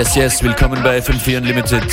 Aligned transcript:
Yes, 0.00 0.14
yes, 0.14 0.42
willkommen 0.42 0.82
bei 0.82 0.96
FM4 0.96 1.36
Unlimited. 1.36 1.84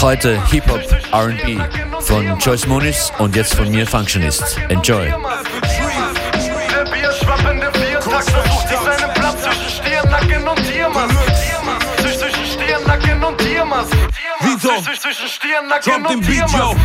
Heute 0.00 0.40
Hip-Hop 0.46 0.80
RB 1.12 1.60
von 2.04 2.38
Joyce 2.38 2.68
Moniz 2.68 3.12
und 3.18 3.34
jetzt 3.34 3.56
von 3.56 3.68
mir 3.68 3.84
Functionist. 3.84 4.56
Enjoy. 4.68 5.06
Der 5.06 6.84
Bierschwappende 6.84 7.68
Viertakt 7.72 8.30
versucht 8.30 8.68
sich 8.68 8.78
seinen 8.78 9.19
Zwischen 14.60 15.26
Stirnacken 15.26 16.04
und 16.04 16.22
Tiermast. 16.22 16.76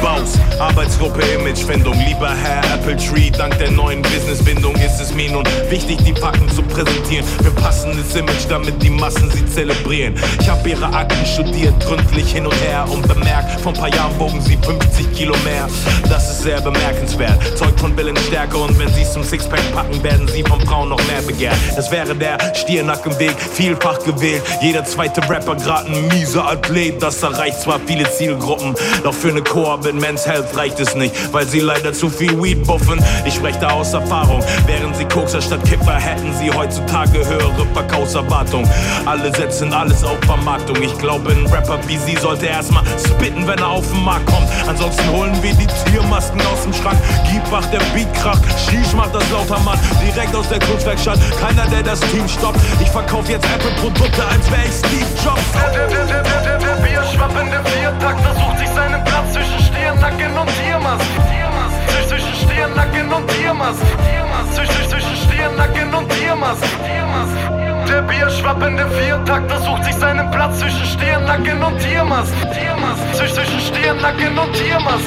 Baus, 0.00 0.38
Arbeitsgruppe 0.60 1.22
Imagefindung. 1.22 1.98
Lieber 2.06 2.32
Herr 2.32 2.62
Apple 2.72 2.96
Tree, 2.96 3.30
dank 3.30 3.58
der 3.58 3.72
neuen 3.72 4.00
Businessbindung 4.02 4.76
ist 4.76 5.00
es 5.00 5.12
mir 5.12 5.30
nun 5.30 5.44
wichtig, 5.68 5.98
die 6.04 6.14
Fakten 6.14 6.48
zu 6.50 6.62
präsentieren. 6.62 7.26
Wir 7.42 7.50
passen 7.50 8.00
das 8.00 8.14
Image, 8.14 8.46
damit 8.48 8.80
die 8.80 8.90
Massen 8.90 9.28
sie 9.32 9.44
zelebrieren. 9.46 10.14
Ich 10.40 10.48
hab 10.48 10.64
ihre 10.64 10.86
Akten 10.86 11.26
studiert, 11.26 11.74
gründlich 11.80 12.32
hin 12.32 12.46
und 12.46 12.54
her 12.62 12.86
und 12.88 13.08
bemerkt, 13.08 13.60
vor 13.60 13.72
ein 13.72 13.78
paar 13.78 13.92
Jahren 13.92 14.16
wogen 14.20 14.40
sie 14.40 14.56
50 14.56 15.12
Kilo 15.12 15.34
mehr. 15.44 15.68
Das 16.08 16.30
ist 16.30 16.42
sehr 16.42 16.60
bemerkenswert, 16.60 17.58
zeugt 17.58 17.80
von 17.80 17.96
Willensstärke 17.96 18.56
und 18.56 18.78
wenn 18.78 18.92
sie 18.94 19.02
es 19.02 19.12
zum 19.12 19.24
Sixpack 19.24 19.74
packen, 19.74 20.00
werden 20.04 20.28
sie 20.28 20.44
von 20.44 20.60
Frauen 20.60 20.90
noch 20.90 21.04
mehr 21.08 21.22
begehrt. 21.22 21.56
Das 21.74 21.90
wäre 21.90 22.14
der 22.14 22.38
Stiernackenweg, 22.54 23.34
vielfach 23.38 23.98
gewählt. 24.04 24.44
Jeder 24.62 24.84
zweite 24.84 25.28
Rapper 25.28 25.56
grad 25.56 25.86
ein 25.86 26.06
mieser 26.08 26.46
Athlet. 26.68 27.02
Das 27.02 27.22
erreicht 27.22 27.60
zwar 27.62 27.80
viele 27.86 28.10
Zielgruppen, 28.10 28.74
doch 29.02 29.14
für 29.14 29.28
eine 29.28 29.42
Koop 29.42 29.86
in 29.86 29.96
Men's 29.96 30.26
Health 30.26 30.56
reicht 30.56 30.78
es 30.80 30.94
nicht, 30.94 31.14
weil 31.32 31.46
sie 31.46 31.60
leider 31.60 31.92
zu 31.92 32.10
viel 32.10 32.42
Weed 32.42 32.64
buffen. 32.64 33.02
Ich 33.24 33.34
spreche 33.34 33.58
da 33.58 33.70
aus 33.70 33.94
Erfahrung. 33.94 34.42
Wären 34.66 34.92
sie 34.94 35.04
Kokser 35.06 35.40
statt 35.40 35.64
Kiffer, 35.64 35.94
hätten 35.94 36.34
sie 36.34 36.50
heutzutage 36.52 37.26
höhere 37.26 37.66
Verkaufserwartung. 37.72 38.68
Alle 39.06 39.34
setzen 39.34 39.72
alles 39.72 40.04
auf 40.04 40.18
Vermarktung. 40.26 40.76
Ich 40.82 40.96
glaube, 40.98 41.30
ein 41.30 41.46
Rapper 41.46 41.78
wie 41.86 41.96
sie 41.96 42.16
sollte 42.16 42.46
erstmal 42.46 42.84
spitten, 42.98 43.46
wenn 43.46 43.58
er 43.58 43.68
auf 43.68 43.86
den 43.90 44.04
Markt 44.04 44.26
kommt. 44.26 44.48
Ansonsten 44.66 45.08
holen 45.10 45.32
wir 45.42 45.54
die 45.54 45.66
Tiermasken 45.90 46.40
aus 46.52 46.62
dem 46.64 46.74
Schrank. 46.74 46.98
Gib 47.30 47.50
wach, 47.50 47.64
der 47.66 47.80
Beat 47.94 48.12
kracht. 48.14 48.42
Shish 48.68 48.92
macht 48.94 49.14
das 49.14 49.24
lauter 49.30 49.58
Mann. 49.60 49.78
Direkt 50.04 50.34
aus 50.34 50.48
der 50.48 50.58
Kunstwerkstatt. 50.60 51.18
Keiner, 51.40 51.66
der 51.68 51.82
das 51.82 52.00
Team 52.00 52.28
stoppt. 52.28 52.60
Ich 52.80 52.90
verkauf 52.90 53.28
jetzt 53.28 53.46
Apple-Produkte, 53.46 54.24
als 54.26 54.50
wäre 54.50 54.64
ich 54.64 54.74
Steve 54.74 55.06
Jobs. 55.24 55.42
Der, 55.54 56.57
der, 56.62 56.76
Bierschwappende 56.76 57.60
Viertakt 57.64 58.20
versucht 58.20 58.58
sich 58.58 58.68
seinen 58.68 59.02
Platz 59.04 59.32
zwischen 59.32 59.58
Stirnacken 59.60 60.38
und 60.38 60.48
Tiermast. 60.48 61.04
Zwischen 62.08 62.34
Stirnacken 62.34 63.12
und 63.12 63.28
Tiermast. 63.28 63.82
Zwischen 64.54 65.16
Stirnacken 65.16 65.94
und 65.94 66.08
Tiermast. 66.10 66.64
Der 67.98 68.04
bierschwappende 68.04 68.86
Viertakter 68.90 69.60
sucht 69.60 69.84
sich 69.84 69.94
seinen 69.96 70.30
Platz 70.30 70.60
zwischen 70.60 70.86
Stirnacken 70.86 71.60
und 71.60 71.80
Tiermast. 71.80 72.32
Zwischen 73.12 73.58
Stirnacken 73.58 74.38
und 74.38 74.52
Tiermast. 74.52 75.04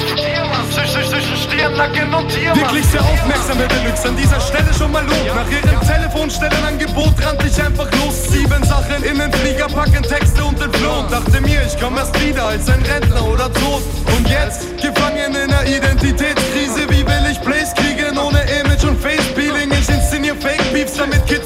Zwischen 0.74 1.36
Stirnacken 1.38 2.12
und 2.12 2.28
Tiermast. 2.28 2.60
Wirklich 2.60 2.84
sehr 2.84 3.00
aufmerksam, 3.00 3.56
Herr 3.56 3.68
Deluxe. 3.68 4.08
An 4.08 4.16
dieser 4.18 4.38
Stelle 4.42 4.74
schon 4.76 4.92
mal 4.92 5.02
Lob. 5.06 5.34
Nach 5.34 5.50
Ihrem 5.50 5.80
Telefonstellenangebot 5.80 7.14
rannte 7.24 7.46
ich 7.46 7.62
einfach 7.62 7.88
los. 7.92 8.28
Sieben 8.28 8.62
Sachen 8.62 9.02
in 9.02 9.18
den 9.18 9.32
Flieger 9.32 9.68
packen, 9.68 10.02
Texte 10.02 10.44
und 10.44 10.60
den 10.60 10.70
Flow. 10.74 11.06
Dachte 11.10 11.40
mir, 11.40 11.62
ich 11.64 11.80
komm 11.80 11.96
erst 11.96 12.12
wieder 12.22 12.44
als 12.44 12.68
ein 12.68 12.82
Rentner 12.82 13.24
oder 13.24 13.50
tot. 13.54 13.84
Und 14.14 14.28
jetzt 14.28 14.68
gefangen 14.76 15.34
in 15.34 15.50
einer 15.50 15.64
Identitätskrise. 15.64 16.84
Wie 16.90 17.06
will 17.06 17.24
ich 17.32 17.40
Plays 17.40 17.72
kriegen 17.74 18.18
ohne 18.18 18.42
Image 18.60 18.84
und 18.84 19.00
Face 19.00 19.32
Peeling? 19.34 19.72
Ich 19.72 19.88
inszeniere 19.88 20.36
Fake 20.36 20.72
Beefs, 20.74 20.98
damit 20.98 21.26
Kids 21.26 21.41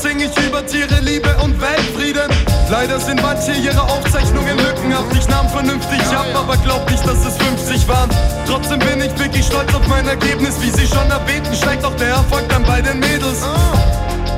sing 0.00 0.20
ich 0.20 0.46
über 0.46 0.64
Tiere, 0.64 1.00
Liebe 1.00 1.34
und 1.42 1.60
Weltfrieden. 1.60 2.30
Leider 2.70 3.00
sind 3.00 3.20
manche 3.20 3.52
ihre 3.52 3.82
Aufzeichnungen 3.82 4.56
lückenhaft. 4.56 5.12
Ich 5.18 5.28
nahm 5.28 5.48
vernünftig 5.48 6.00
ab, 6.14 6.26
aber 6.34 6.56
glaub 6.58 6.88
nicht, 6.90 7.04
dass 7.04 7.26
es 7.26 7.36
50 7.36 7.88
waren. 7.88 8.08
Trotzdem 8.46 8.78
bin 8.78 9.00
ich 9.00 9.18
wirklich 9.18 9.46
stolz 9.46 9.74
auf 9.74 9.86
mein 9.88 10.06
Ergebnis. 10.06 10.60
Wie 10.60 10.70
Sie 10.70 10.86
schon 10.86 11.10
erwähnten, 11.10 11.54
steigt 11.54 11.84
auch 11.84 11.96
der 11.96 12.08
Erfolg 12.08 12.48
dann 12.48 12.62
bei 12.64 12.80
den 12.80 13.00
Mädels. 13.00 13.42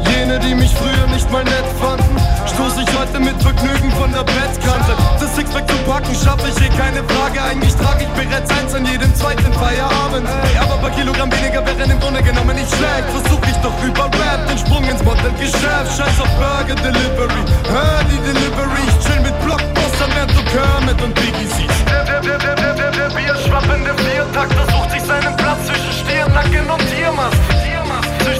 Jene, 0.08 0.38
die 0.38 0.54
mich 0.54 0.74
früher 0.74 1.06
nicht 1.08 1.30
mal 1.30 1.44
nett 1.44 1.64
fanden, 1.78 2.16
stoß 2.54 2.82
ich 2.82 2.90
heute 2.98 3.20
mit 3.20 3.40
Vergnügen 3.42 3.90
von 3.92 4.10
der 4.12 4.24
Bettkante. 4.24 4.92
Das 5.18 5.34
Sixpack 5.34 5.68
zu 5.68 5.76
packen 5.88 6.14
schaffe 6.14 6.48
ich 6.48 6.58
eh 6.58 6.70
keine 6.76 7.02
Frage. 7.04 7.42
Eigentlich 7.42 7.74
trage 7.76 8.04
ich 8.04 8.12
bereits 8.18 8.50
eins 8.50 8.74
an 8.74 8.84
jedem 8.86 9.14
zweiten 9.14 9.52
Feierabend. 9.52 10.26
Ey, 10.26 10.58
aber 10.58 10.76
paar 10.78 10.90
Kilogramm 10.90 11.30
weniger 11.32 11.64
wären 11.64 11.90
im 11.90 12.00
Grunde 12.00 12.22
genommen 12.22 12.56
nicht 12.56 12.70
schlecht. 12.74 13.08
Versuch 13.12 13.42
ich 13.46 13.56
doch 13.62 13.76
über 13.84 14.04
Rap 14.04 14.40
den 14.48 14.58
Sprung 14.58 14.84
ins 14.84 15.02
Model-Geschäft. 15.02 15.90
Scheiß 15.96 16.20
auf 16.20 16.32
Burger 16.38 16.74
Delivery, 16.74 17.42
hör 17.68 18.00
die 18.10 18.20
Delivery. 18.26 18.82
Ich 18.88 18.98
chill 19.04 19.20
mit 19.20 19.36
Blockbustern, 19.44 20.10
während 20.14 20.34
du 20.34 20.42
Kermit 20.50 20.98
und 21.02 21.14
Biggie 21.14 21.48
siehst. 21.56 21.80
Der, 21.86 22.04
der, 22.04 22.20
der, 22.20 22.38
der, 22.38 22.54
der, 22.56 22.74
der, 22.74 22.90
der 22.90 23.10
Bierschwappende 23.14 23.92
Viertakter 23.94 24.64
sucht 24.72 24.90
sich 24.90 25.02
seinen 25.02 25.36
Platz 25.36 25.66
zwischen 25.66 25.92
Stirnacken 25.92 26.66
und 26.70 26.82
Tiermast. 26.90 27.40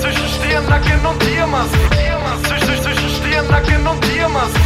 Zwischen 0.01 0.29
Stirnacken 0.29 1.01
und 1.07 1.19
Tiermast. 1.21 1.75
Zwischen 2.49 3.10
Stirnacken 3.31 3.87
und 3.87 4.03
Tiermast. 4.03 4.57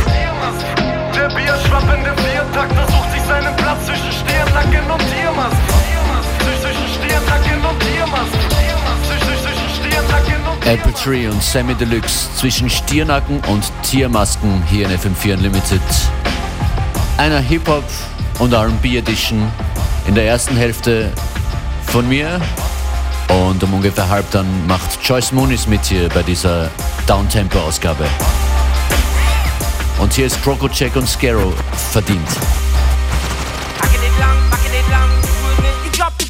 Der 1.14 1.28
Bierschwappende 1.28 2.14
Viertakter 2.16 2.86
sucht 2.86 3.12
sich 3.12 3.20
seinen 3.28 3.54
Platz 3.56 3.84
zwischen 3.84 4.10
Stirnacken 4.10 4.90
und 4.90 5.00
Tiermast. 5.00 5.56
Zwischen 6.62 6.88
Stirnacken 6.88 7.62
und 7.62 7.78
und 10.50 10.66
Apple 10.66 10.94
Tree 10.94 11.28
und 11.28 11.42
Sammy 11.42 11.74
Deluxe 11.74 12.28
zwischen 12.36 12.70
Stirnacken 12.70 13.40
und 13.48 13.70
Tiermasken 13.82 14.62
hier 14.70 14.88
in 14.88 14.98
FM4 14.98 15.34
Unlimited. 15.34 15.82
Einer 17.18 17.40
Hip-Hop 17.40 17.84
und 18.38 18.54
RB 18.54 18.96
Edition 18.96 19.46
in 20.06 20.14
der 20.14 20.24
ersten 20.24 20.56
Hälfte 20.56 21.12
von 21.86 22.08
mir 22.08 22.40
und 23.28 23.62
um 23.62 23.74
ungefähr 23.74 24.08
halb 24.08 24.30
dann 24.30 24.66
macht 24.66 24.98
Joyce 25.02 25.32
Moonis 25.32 25.66
mit 25.66 25.84
hier 25.84 26.08
bei 26.08 26.22
dieser 26.22 26.70
Downtempo-Ausgabe. 27.06 28.06
Und 29.98 30.12
hier 30.12 30.26
ist 30.26 30.42
Croco 30.42 30.68
Check 30.68 30.96
und 30.96 31.08
Scarrow 31.08 31.54
verdient. 31.92 32.28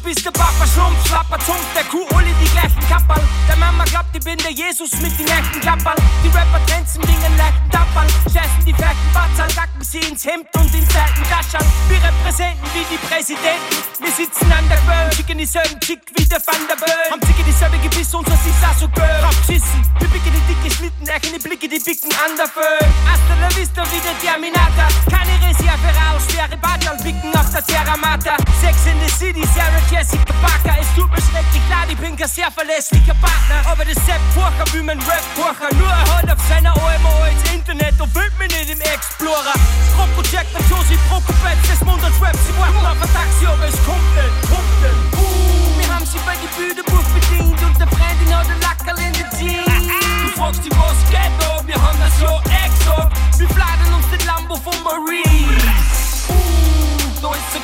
bist 0.05 0.23
der 0.23 0.31
Papa 0.31 0.67
Schlumpf, 0.67 1.07
Schlapper, 1.07 1.39
Zumpf, 1.39 1.65
der 1.75 1.83
Kuh, 1.85 2.05
Uli, 2.15 2.31
die 2.39 2.49
gleichen 2.49 2.79
Kapperl. 2.87 3.21
Mama 3.65 3.83
glaubt, 3.85 4.13
ich 4.13 4.23
bin 4.23 4.37
der 4.37 4.51
Jesus 4.51 4.91
mit 5.01 5.17
den 5.17 5.27
echten 5.27 5.59
Klappern. 5.59 5.97
Die 6.23 6.29
Rapper 6.29 6.63
tänzen, 6.67 7.01
dingen, 7.01 7.37
leichten 7.37 7.69
Tappern. 7.71 8.07
Scheißen 8.29 8.63
die 8.65 8.73
fetten 8.73 9.09
Batzern, 9.11 9.49
dacken 9.55 9.81
sie 9.81 9.99
ins 10.05 10.23
Hemd 10.23 10.45
und 10.55 10.71
ins 10.73 10.93
alten 10.95 11.23
Gaschern. 11.25 11.65
Wir 11.89 11.97
repräsenten 11.97 12.67
wie 12.73 12.85
die 12.93 13.01
Präsidenten. 13.07 13.77
Wir 13.99 14.11
sitzen 14.11 14.51
an 14.51 14.69
der 14.69 14.77
Böll, 14.85 15.09
schicken 15.15 15.37
dieselben 15.39 15.79
Chick 15.79 16.01
wie 16.15 16.25
der 16.25 16.41
Van 16.45 16.61
der 16.69 16.75
Böll. 16.75 17.05
Haben 17.09 17.21
Zicke 17.25 17.43
dieselbe 17.43 17.77
Gebiss, 17.79 18.13
unser 18.13 18.33
ist 18.33 18.61
auch 18.61 18.77
so 18.77 18.87
Göll. 18.89 19.17
Drauf 19.21 19.37
geschissen, 19.41 19.81
wir 19.99 20.09
picken 20.09 20.31
die 20.35 20.45
dicke 20.53 20.69
Schlitten, 20.75 21.05
die 21.05 21.39
Blicke, 21.41 21.67
die 21.67 21.79
picken 21.79 22.11
an 22.21 22.37
der 22.37 22.47
Föhn. 22.47 22.89
Hasta 23.09 23.33
la 23.41 23.49
vista 23.57 23.81
wie 23.89 24.01
der 24.05 24.13
Terminator. 24.21 24.89
Keine 25.09 25.33
Reserve 25.41 25.89
raus, 26.05 26.21
schwere 26.29 26.57
Battle, 26.61 26.93
picken 27.01 27.33
auf 27.33 27.49
der 27.49 27.65
Terra 27.65 27.97
Mata. 27.97 28.37
Sex 28.61 28.85
in 28.85 28.97
the 29.01 29.09
City, 29.09 29.43
Sarah 29.55 29.81
Jessica 29.89 30.33
Parker. 30.43 30.77
Es 30.79 30.89
tut 30.93 31.09
mir 31.09 31.21
schrecklich 31.21 31.65
leid, 31.69 31.89
ich 31.89 31.97
bin 31.97 32.15
kein 32.15 32.29
sehr 32.29 32.51
verlässlicher 32.51 33.15
Partner. 33.15 33.54
Aber 33.63 33.85
das 33.85 33.95
Sepp 34.05 34.19
Furcher 34.33 34.65
wie 34.73 34.83
mein 34.83 34.99
Rap-Furcher. 34.99 35.73
Nur 35.75 35.87
er 35.87 36.05
hat 36.17 36.29
auf 36.29 36.41
seiner 36.47 36.75
OMO 36.75 37.25
ins 37.31 37.43
Internet 37.53 37.99
und 37.99 38.13
will 38.13 38.31
mich 38.39 38.51
nicht 38.51 38.69
im 38.69 38.81
Explorer. 38.81 39.55
Kroko 39.95 40.21
Jack 40.31 40.47
mit 40.53 40.67
Josie 40.69 40.99
Prokopetz, 41.07 41.61
das 41.69 41.81
Mund 41.87 42.03
und 42.03 42.15
Rap, 42.21 42.35
sie 42.45 42.55
warten 42.59 42.85
auf 42.85 42.99
ein 43.01 43.13
Taxi, 43.13 43.45
aber 43.47 43.67
es 43.67 43.77
Kumpel, 43.85 44.27
Kumpel. 44.51 44.93
Uh, 45.15 45.79
wir 45.79 45.87
haben 45.93 46.05
sie 46.05 46.19
bei 46.25 46.35
die 46.35 46.51
Bühnebuch 46.59 47.07
bedient 47.15 47.61
und 47.63 47.79
der 47.79 47.87
Freundin 47.87 48.29
hat 48.35 48.47
ein 48.51 48.61
Lackerl 48.61 48.99
in 48.99 49.13
den 49.13 49.29
Jeans. 49.39 49.87
Du 50.23 50.29
fragst 50.39 50.65
dich, 50.65 50.73
was 50.75 50.99
geht 51.09 51.33
da? 51.39 51.61
Wir 51.65 51.79
haben 51.79 51.99
das 51.99 52.19
ja 52.19 52.35
extra. 52.65 53.09
Wir 53.37 53.49
fladen 53.49 53.93
uns 53.95 54.05
den 54.11 54.25
Lambo 54.27 54.55
von 54.57 54.75
Marie. 54.83 55.44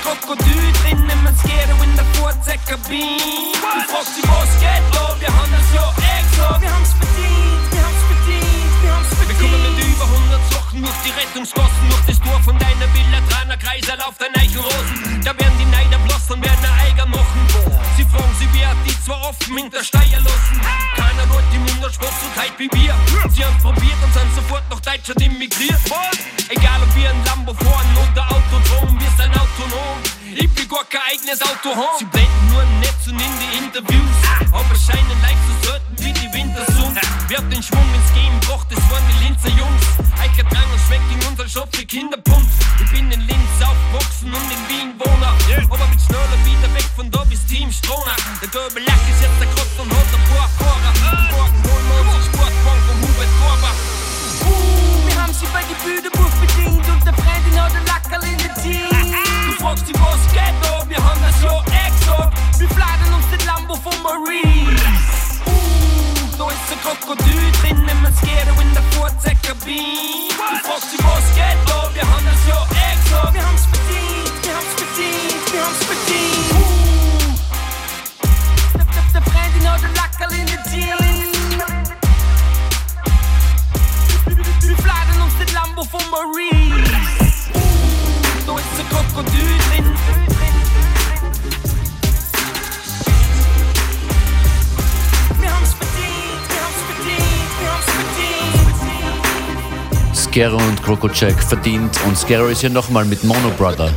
Krokodil 0.01 0.73
drin, 0.81 1.05
man 1.23 1.35
Skero 1.37 1.77
in 1.83 1.95
der 1.95 2.05
Vorzeitkabine. 2.17 3.21
Du 3.21 3.93
fragst 3.93 4.17
dich, 4.17 4.25
was 4.25 4.51
geht 4.59 4.85
da? 4.91 5.15
Wir 5.19 5.29
haben 5.29 5.51
das 5.53 5.69
ja 5.73 5.85
extra. 6.17 6.59
Wir 6.59 6.71
haben's 6.73 6.93
verdient, 6.97 7.65
wir 7.69 7.83
haben's 7.85 8.05
verdient, 8.09 8.73
wir 8.81 8.91
haben's 8.93 9.13
verdient. 9.13 9.29
Wir 9.29 9.37
kommen 9.37 9.61
mit 9.61 9.85
über 9.85 10.05
100 10.05 10.53
Sachen 10.53 10.81
durch 10.81 10.99
die 11.05 11.13
Rettungskosten, 11.13 11.85
durch 11.89 12.05
das 12.07 12.19
Tor 12.19 12.39
von 12.41 12.57
deiner 12.57 12.89
Villa, 12.97 13.21
Traner, 13.29 13.57
Kreisel 13.57 14.01
auf 14.01 14.17
der 14.17 14.33
Eichenrosen. 14.41 15.21
Da 15.23 15.37
werden 15.37 15.57
die 15.61 15.69
Neider 15.69 15.99
blass 16.09 16.25
und 16.31 16.41
werden 16.43 16.65
ein 16.65 16.91
Eiger 16.91 17.05
machen. 17.05 17.41
Sie 17.95 18.05
fragen 18.09 18.35
sie, 18.39 18.49
wer 18.53 18.69
hat 18.73 18.81
die 18.85 18.97
zwar 19.05 19.21
offen 19.21 19.57
hinter 19.57 19.83
Steier 19.83 20.17
lassen. 20.17 20.57
Keiner 20.97 21.29
wollte 21.29 21.53
im 21.53 21.63
Mundspruch 21.77 22.15
so 22.17 22.27
tight 22.33 22.57
wie 22.57 22.69
wir. 22.73 22.97
Sie 23.29 23.45
haben 23.45 23.57
probiert 23.61 24.01
und 24.01 24.13
sind 24.13 24.33
sofort 24.33 24.65
nach 24.69 24.81
Deutschland 24.81 25.21
immigriert. 25.21 25.79
Egal 26.49 26.81
ob 26.81 26.95
wir 26.95 27.09
ein 27.09 27.23
Kein 30.89 31.01
eigenes 31.11 31.41
Auto 31.41 31.75
haben. 31.75 31.99
Sie 31.99 32.05
blenden 32.05 32.51
nur 32.51 32.63
im 32.63 32.79
Netz 32.79 33.05
und 33.05 33.13
in 33.13 33.39
die 33.39 33.57
Interviews. 33.57 34.15
Aber 34.51 34.75
scheinen 34.75 35.21
live 35.21 35.37
so 35.47 35.69
selten 35.69 35.95
wie 35.99 36.11
die 36.11 36.33
Wintersonne. 36.33 37.01
Wer 37.27 37.37
hat 37.37 37.53
den 37.53 37.63
Schwung 37.63 37.85
ins 37.93 38.13
Game 38.13 38.40
Skero 100.31 100.55
und 100.55 100.81
Krokocheck 100.81 101.35
verdient 101.43 101.91
und 102.07 102.17
Skero 102.17 102.47
ist 102.47 102.61
hier 102.61 102.69
nochmal 102.69 103.03
mit 103.03 103.21
Mono 103.25 103.49
Brother. 103.57 103.91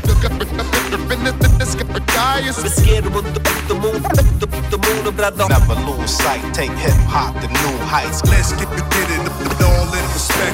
Never 5.49 5.77
lose 5.87 6.09
sight, 6.09 6.43
take 6.53 6.73
hip 6.73 6.93
hop 7.07 7.41
to 7.41 7.47
new 7.47 7.79
heights. 7.87 8.21
Let's 8.25 8.53
get 8.53 8.84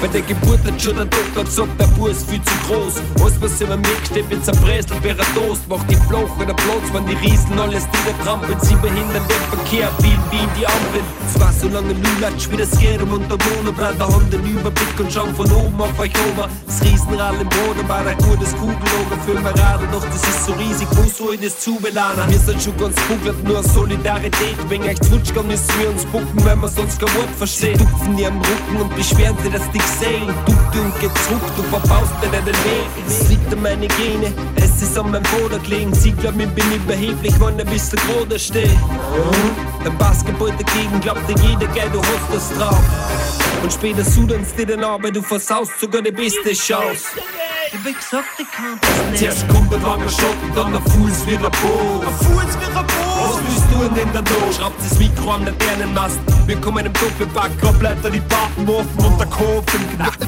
Bei 0.01 0.09
der 0.09 0.23
Geburt 0.23 0.61
hat 0.65 0.81
schon 0.81 0.97
der 0.97 1.05
Doktor 1.07 1.45
gesagt, 1.45 1.81
der 1.81 1.87
Bub 1.89 2.09
ist 2.09 2.29
viel 2.29 2.41
zu 2.43 2.55
groß. 2.67 2.95
Alles, 3.21 3.41
was 3.41 3.61
über 3.61 3.77
mich 3.77 4.01
steht, 4.07 4.29
wird 4.31 4.45
zerbröselt, 4.45 5.03
wäre 5.03 5.25
Toast. 5.35 5.69
Macht 5.69 5.91
die 5.91 5.97
Floch 6.09 6.31
oder 6.37 6.55
Platz, 6.55 6.87
wenn 6.93 7.07
die 7.07 7.15
Riesen 7.17 7.59
alles 7.59 7.85
niedertrampeln. 7.93 8.59
Sie 8.63 8.75
behindern 8.77 9.25
den 9.29 9.43
Verkehr, 9.51 9.91
biegen 10.01 10.25
wie 10.31 10.39
in 10.39 10.51
die 10.59 10.67
Ampeln. 10.67 11.05
Zwar 11.35 11.53
so 11.53 11.69
lange 11.69 11.93
Lulatsch 11.93 12.49
wie 12.51 12.57
das 12.57 12.71
Serum 12.73 13.13
und 13.13 13.31
der 13.31 13.39
Monobrand, 13.57 14.01
haben 14.01 14.31
den 14.31 14.45
Überblick 14.45 14.99
und 14.99 15.13
schauen 15.13 15.35
von 15.35 15.51
oben 15.53 15.81
auf 15.81 15.99
euch 15.99 16.13
oben. 16.29 16.49
Das 16.67 16.83
Riesenrad 16.83 17.35
im 17.41 17.49
Boden 17.49 17.89
war 17.89 18.07
ein 18.07 18.19
gutes 18.19 18.53
Kugeloger 18.57 19.19
für 19.27 19.35
mein 19.35 19.55
Radl, 19.55 19.87
doch 19.93 20.05
das 20.05 20.23
ist 20.23 20.47
so 20.47 20.53
riesig, 20.53 20.89
wo 20.93 21.03
soll 21.09 21.35
ich 21.35 21.41
das 21.41 21.61
zubeladen? 21.61 22.25
Wir 22.29 22.39
sind 22.39 22.63
schon 22.63 22.77
ganz 22.79 22.97
kugelt, 23.07 23.43
nur 23.45 23.63
Solidarität. 23.63 24.57
Wenn 24.69 24.83
euch 24.83 25.01
zwutschgern, 25.01 25.47
müssen 25.47 25.75
wir 25.79 25.91
uns 25.91 26.05
bucken, 26.07 26.45
wenn 26.45 26.61
wir 26.61 26.69
sonst 26.69 26.99
kein 26.99 27.15
Wort 27.15 27.31
verstehen. 27.37 27.79
Tupfen 27.79 28.17
die 28.17 28.27
am 28.27 28.39
Rücken 28.39 28.77
und 28.81 28.97
beschweren 28.97 29.37
sie, 29.43 29.51
dass 29.51 29.70
dich 29.73 29.83
sehen. 29.83 30.29
Und 30.29 31.01
geht 31.01 31.11
zurück, 31.27 31.43
du 31.57 31.63
verbaust 31.65 32.13
mir 32.21 32.31
den 32.31 32.47
Weg. 32.47 32.89
Es 33.07 33.29
liegt 33.29 33.53
an 33.53 33.63
meine 33.63 33.89
Gene, 33.89 34.33
es 34.57 34.83
ist 34.83 34.99
an 34.99 35.11
meinem 35.11 35.23
Bruder 35.25 35.59
gelegen. 35.59 35.93
Sie 35.95 36.13
glauben, 36.13 36.41
ich 36.41 36.49
bin 36.51 36.73
überheblich, 36.73 37.35
wenn 37.41 37.59
ich 37.59 37.65
bis 37.67 37.91
der 37.91 38.01
Groder 38.01 38.39
stehe. 38.39 38.71
Der 39.85 39.91
Basketball 39.91 40.51
dagegen 40.51 41.01
glaubt 41.01 41.29
dir 41.29 41.37
jeder, 41.43 41.67
gell, 41.69 41.91
du 41.93 42.01
hast 42.01 42.33
das 42.33 42.59
drauf. 42.59 42.83
Und 43.63 43.73
später 43.73 44.05
sudanst 44.05 44.59
dir 44.59 44.67
dann 44.67 44.85
aber 44.85 45.11
du 45.11 45.23
versaust 45.23 45.79
sogar 45.81 46.03
die 46.03 46.13
beste 46.13 46.53
Chance. 46.53 47.05
Ich 47.73 47.77
hab 47.77 47.85
gesagt, 47.85 48.25
ich 48.39 48.51
kann 48.51 48.81
das 48.81 49.11
nicht. 49.11 49.19
Zuerst 49.21 49.49
kommt 49.49 49.73
ein 49.73 49.83
langer 49.83 50.09
Schotten, 50.09 50.55
dann 50.57 50.75
ein 50.75 50.83
Fuß 50.83 51.27
wie 51.27 51.37
ein 51.37 51.43
Boot. 51.43 52.05
Ein 52.05 52.15
Fuß 52.15 52.59
wie 52.59 52.65
ein 52.67 52.75
Boot. 52.75 53.21
Was 53.23 53.39
willst 53.47 53.65
du 53.71 53.95
denn 53.95 54.13
der 54.13 54.23
Not? 54.23 54.55
Schraubt 54.57 54.81
das 54.81 54.99
Mikro 54.99 55.31
an 55.31 55.45
der 55.45 55.57
Ternenmast. 55.57 56.19
Wir 56.47 56.57
kommen 56.57 56.85
im 56.85 56.93
Doppelpack, 56.93 57.79
Blätter 57.79 58.11
die 58.11 58.21
Pappen 58.23 58.69
offen 58.69 59.05
und 59.05 59.21
der 59.21 59.27
Kopf 59.29 59.73
im 59.75 59.97
Knack. 59.97 60.19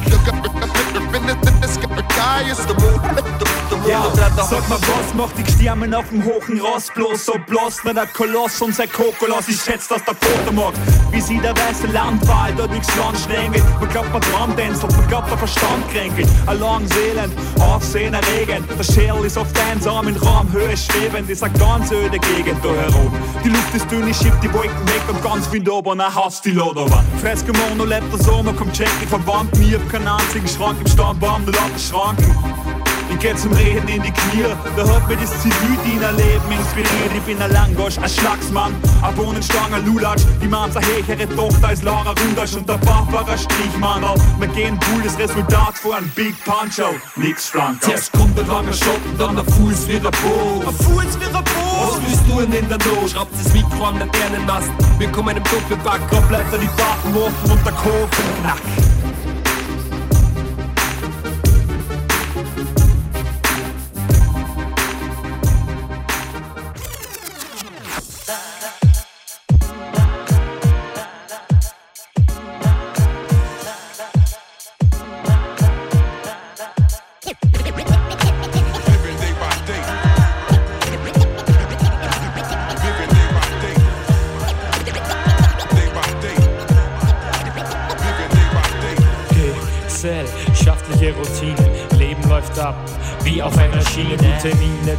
Ja, 3.88 4.06
sag 4.36 4.68
mal, 4.68 4.78
was 4.78 5.14
macht 5.14 5.34
die 5.36 5.52
Stürmen 5.52 5.92
auf 5.92 6.08
dem 6.10 6.24
hohen 6.24 6.60
Ross 6.60 6.86
bloß 6.94 7.24
so 7.24 7.32
bloß, 7.46 7.84
wenn 7.84 7.96
der 7.96 8.06
Koloss 8.06 8.62
und 8.62 8.74
sein 8.74 8.88
Kokolos, 8.90 9.48
ich 9.48 9.60
schätz, 9.60 9.88
dass 9.88 10.04
der 10.04 10.14
Foto 10.14 10.52
mag. 10.52 10.72
Wie 11.10 11.20
sie 11.20 11.38
der 11.38 11.56
weiße 11.56 11.88
Landwahl 11.88 12.54
da 12.54 12.66
durchs 12.66 12.94
Land 12.96 13.18
schlängelt. 13.18 13.64
Man 13.80 13.88
glaubt, 13.88 14.12
man 14.12 14.22
traumtänzelt, 14.22 14.96
man 14.96 15.08
glaubt, 15.08 15.30
der 15.30 15.38
Verstand 15.38 15.90
kränkelt. 15.90 16.28
Allein 16.46 16.86
seelend, 16.88 17.31
Aufsehen 17.60 18.14
erregend. 18.14 18.66
Der 18.78 18.84
Schädel 18.84 19.24
ist 19.24 19.36
oft 19.36 19.56
einsam 19.70 20.08
in 20.08 20.16
Raumhöhe 20.16 20.76
schwebend, 20.76 21.28
ist 21.30 21.42
eine 21.42 21.52
ganz 21.58 21.90
öde 21.90 22.18
Gegend 22.18 22.58
da 22.62 22.68
herum. 22.68 23.12
Die 23.44 23.48
Luft 23.48 23.74
ist 23.74 23.90
dünn, 23.90 24.08
ich 24.08 24.16
schieb 24.16 24.34
die 24.42 24.52
Wolken 24.52 24.86
weg 24.86 25.02
und 25.08 25.22
ganz 25.22 25.50
Wind 25.52 25.70
oben, 25.70 26.00
ein 26.00 26.14
Haus 26.14 26.40
die 26.40 26.50
Lot 26.50 26.76
aber. 26.76 27.04
Fresco 27.20 27.52
Mono 27.52 27.84
lebt 27.84 28.12
der 28.12 28.22
Sommer, 28.22 28.52
kommt 28.52 28.72
check, 28.72 28.90
ich 29.02 29.08
verwandt 29.08 29.56
mir, 29.58 29.78
hab 29.78 29.88
keinen 29.90 30.08
einzigen 30.08 30.48
Schrank 30.48 30.78
im 30.80 30.86
Stammbaum, 30.86 31.44
nur 31.44 31.54
lauter 31.54 31.78
Schranken. 31.78 32.61
Ich 33.12 33.18
geh 33.18 33.36
zum 33.36 33.52
Reden 33.52 33.86
in 33.88 34.02
die 34.02 34.10
Knie, 34.10 34.44
da 34.76 34.88
hat 34.88 35.06
mir 35.06 35.16
das 35.16 35.30
Zivildienerleben 35.42 36.50
inspiriert. 36.50 37.12
Ich 37.14 37.22
bin 37.22 37.40
ein 37.40 37.52
Langosch, 37.52 37.98
ein 37.98 38.08
Schlagsmann, 38.08 38.74
ein 39.02 39.14
Bohnenstange, 39.14 39.76
ein 39.76 39.86
Lulatsch. 39.86 40.22
Die 40.40 40.52
eine 40.52 40.86
hechere 40.86 41.28
Tochter 41.36 41.72
ist 41.72 41.84
Laura 41.84 42.14
Rundasch 42.20 42.54
und 42.54 42.68
der 42.68 42.78
Barbara 42.78 43.36
Strichmannerl. 43.36 44.16
Wir 44.38 44.48
gehen 44.48 44.78
cool, 44.88 45.02
das 45.04 45.18
Resultat 45.18 45.76
vor 45.76 45.96
einem 45.96 46.08
Big 46.10 46.34
Punch-Out. 46.44 46.96
Nix 47.16 47.46
Frank. 47.46 47.82
Zuerst 47.82 48.12
kommt 48.12 48.38
ein 48.38 48.46
langer 48.46 48.72
Schotten, 48.72 49.18
dann 49.18 49.38
ein 49.38 49.46
Fuß 49.46 49.88
wie 49.88 49.96
ein 49.96 50.02
Boot. 50.02 50.66
Ein 50.66 50.74
Fuß 50.74 51.20
wie 51.20 51.26
ein 51.26 51.32
Boot. 51.32 51.44
Was 51.44 52.00
willst 52.06 52.22
du 52.28 52.40
denn 52.40 52.52
in 52.52 52.68
der 52.68 52.78
Not? 52.78 53.10
Schraubt 53.10 53.32
das 53.32 53.52
Mikro 53.52 53.84
an 53.84 53.98
der 53.98 54.10
Ternenmast. 54.10 54.70
Wir 54.98 55.08
kommen 55.12 55.36
im 55.36 55.44
Doppelpack, 55.44 56.00
Blätter 56.28 56.58
die 56.58 56.66
Pappen 56.66 57.14
offen 57.14 57.50
und 57.50 57.64
der 57.64 57.72
Kopf 57.72 58.18
im 58.18 58.42
Knack. 58.42 58.91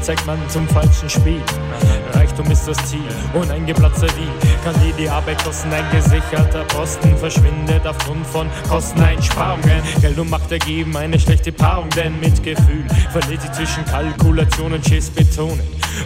Zeigt 0.03 0.25
man 0.25 0.37
zum 0.49 0.67
falschen 0.67 1.09
Spiel. 1.09 1.41
Ist 2.65 2.79
das 2.79 2.89
Ziel 2.91 3.01
und 3.33 3.51
ein 3.51 3.65
geplatzter 3.65 4.07
Deal. 4.07 4.31
Kann 4.63 4.73
die 4.81 4.93
die 4.93 5.09
Arbeit 5.09 5.43
kosten, 5.43 5.67
ein 5.73 5.83
gesicherter 5.91 6.63
Posten 6.63 7.17
verschwindet 7.17 7.85
aufgrund 7.85 8.25
von 8.25 8.47
Kosteneinsparungen. 8.69 9.81
Geld 9.99 10.17
und 10.17 10.29
Macht 10.29 10.49
ergeben 10.49 10.95
eine 10.95 11.19
schlechte 11.19 11.51
Paarung, 11.51 11.89
denn 11.89 12.17
mit 12.21 12.41
Gefühl 12.41 12.85
verliert 13.11 13.41
sie 13.41 13.51
zwischen 13.51 13.83
Kalkulation 13.83 14.71
und 14.71 14.87
Schiss 14.87 15.09
betonen. 15.09 15.59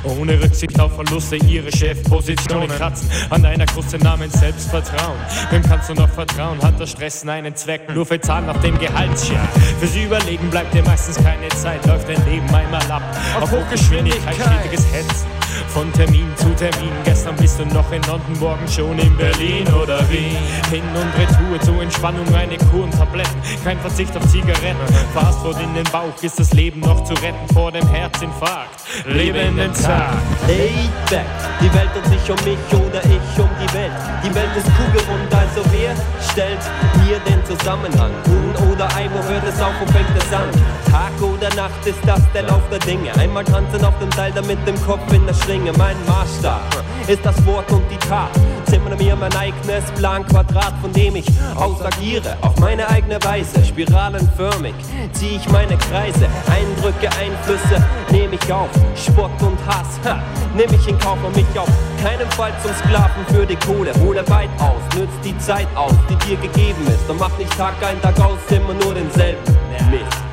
Ohne 0.03 0.41
Rücksicht 0.41 0.79
auf 0.79 0.95
Verluste 0.95 1.35
ihre 1.35 1.71
Chefpositionen 1.71 2.69
kratzen 2.69 3.07
an 3.29 3.45
einer 3.45 3.67
Kruste 3.67 3.99
namens 3.99 4.33
Selbstvertrauen. 4.33 5.19
Wem 5.51 5.61
kannst 5.61 5.89
du 5.89 5.93
noch 5.93 6.09
vertrauen? 6.09 6.59
Hat 6.63 6.79
das 6.79 6.89
Stressen 6.89 7.29
einen 7.29 7.55
Zweck? 7.55 7.81
Nur 7.93 8.07
für 8.07 8.19
Zahlen 8.19 8.49
auf 8.49 8.59
dem 8.61 8.79
Gehaltscheck. 8.79 9.37
Fürs 9.79 9.95
Überlegen 9.95 10.49
bleibt 10.49 10.73
dir 10.73 10.81
meistens 10.81 11.17
keine 11.17 11.49
Zeit, 11.49 11.85
läuft 11.85 12.09
dein 12.09 12.25
Leben 12.25 12.47
einmal 12.47 12.91
ab. 12.91 13.03
Auf 13.39 13.51
Hochgeschwindigkeit, 13.51 14.33
stetiges 14.33 14.91
Hetzen. 14.91 15.36
Von 15.77 15.93
Termin 15.93 16.25
zu 16.37 16.49
Termin. 16.55 16.89
Gestern 17.03 17.35
bist 17.35 17.59
du 17.59 17.65
noch 17.67 17.91
in 17.91 18.01
London, 18.07 18.39
morgen 18.39 18.67
schon 18.67 18.97
in 18.97 19.15
Berlin 19.15 19.67
oder 19.75 19.99
Wien. 20.09 20.35
Hin 20.71 20.81
und 20.95 21.13
Retour 21.21 21.61
zur 21.61 21.83
Entspannung, 21.83 22.25
eine 22.33 22.57
Kur 22.71 22.85
und 22.85 22.97
Tabletten. 22.97 23.39
Kein 23.63 23.79
Verzicht 23.81 24.17
auf 24.17 24.25
Zigaretten. 24.25 24.81
Fastfood 25.13 25.61
in 25.61 25.75
den 25.75 25.83
Bauch, 25.91 26.17
ist 26.23 26.39
das 26.39 26.51
Leben 26.53 26.79
noch 26.79 27.03
zu 27.03 27.13
retten 27.21 27.47
vor 27.53 27.71
dem 27.71 27.87
Herzinfarkt. 27.89 28.87
Lebe 29.05 29.37
in 29.37 29.57
den 29.57 29.71
Tag. 29.71 30.15
Laid 30.47 31.09
back, 31.11 31.25
die 31.61 31.71
Welt 31.71 31.89
dreht 31.93 32.05
sich 32.07 32.31
um 32.31 32.43
mich 32.43 32.57
oder 32.73 33.01
ich 33.05 33.39
um 33.39 33.49
die 33.61 33.73
Welt. 33.75 33.91
Die 34.25 34.33
Welt 34.33 34.49
ist 34.57 34.65
kugelrund, 34.65 35.31
also 35.31 35.61
wer 35.71 35.93
stellt 36.31 36.59
mir 37.05 37.19
den 37.19 37.45
Zusammenhang? 37.45 38.11
Huhn 38.25 38.71
oder 38.71 38.87
Ei, 38.95 39.07
wo 39.13 39.23
hört 39.29 39.43
es 39.47 39.61
auf, 39.61 39.73
wo 39.79 39.85
fängt 39.91 40.09
es 40.17 40.33
an? 40.33 40.49
Tag 40.89 41.21
oder 41.21 41.53
Nacht 41.55 41.85
ist 41.85 41.99
das 42.05 42.21
der 42.33 42.43
Lauf 42.43 42.63
der 42.71 42.79
Dinge. 42.79 43.13
Einmal 43.19 43.43
tanzen 43.43 43.85
auf 43.85 43.93
dem 43.99 44.11
Seil, 44.13 44.31
dann 44.31 44.47
mit 44.47 44.65
dem 44.67 44.75
Kopf 44.83 45.13
in 45.13 45.25
der 45.27 45.35
Schlinge. 45.35 45.66
Mein 45.73 45.97
Maßstab 46.05 46.61
ist 47.07 47.25
das 47.25 47.45
Wort 47.45 47.69
und 47.71 47.83
die 47.91 47.97
Tat. 47.97 48.29
Zimmer 48.65 48.95
mir 48.95 49.15
mein 49.15 49.35
eigenes 49.35 49.83
Planquadrat, 49.95 50.73
von 50.81 50.91
dem 50.93 51.15
ich 51.15 51.25
aus 51.55 51.81
agiere, 51.81 52.37
auf 52.41 52.57
meine 52.59 52.87
eigene 52.89 53.21
Weise. 53.23 53.63
Spiralenförmig 53.65 54.73
zieh 55.13 55.37
ich 55.37 55.49
meine 55.49 55.77
Kreise, 55.77 56.27
Eindrücke, 56.49 57.09
Einflüsse 57.19 57.83
nehme 58.11 58.35
ich 58.35 58.53
auf. 58.53 58.69
Spott 58.95 59.31
und 59.41 59.57
Hass, 59.67 59.99
ha, 60.05 60.21
nehme 60.55 60.73
ich 60.75 60.87
in 60.87 60.97
Kauf, 60.99 61.17
um 61.25 61.31
mich 61.33 61.59
auf 61.59 61.69
keinen 62.01 62.29
Fall 62.31 62.53
zum 62.61 62.71
Sklaven 62.73 63.25
für 63.27 63.45
die 63.45 63.57
Kohle. 63.57 63.91
Hole 64.01 64.27
weit 64.29 64.49
aus, 64.59 64.81
nützt 64.97 65.19
die 65.23 65.37
Zeit 65.39 65.67
aus, 65.75 65.93
die 66.09 66.15
dir 66.27 66.37
gegeben 66.37 66.87
ist. 66.87 67.09
Und 67.09 67.19
mach 67.19 67.35
nicht 67.37 67.55
Tag 67.57 67.73
ein, 67.81 68.01
Tag 68.01 68.19
aus, 68.19 68.39
immer 68.49 68.73
nur 68.73 68.93
denselben 68.93 69.43
Mist 69.91 70.26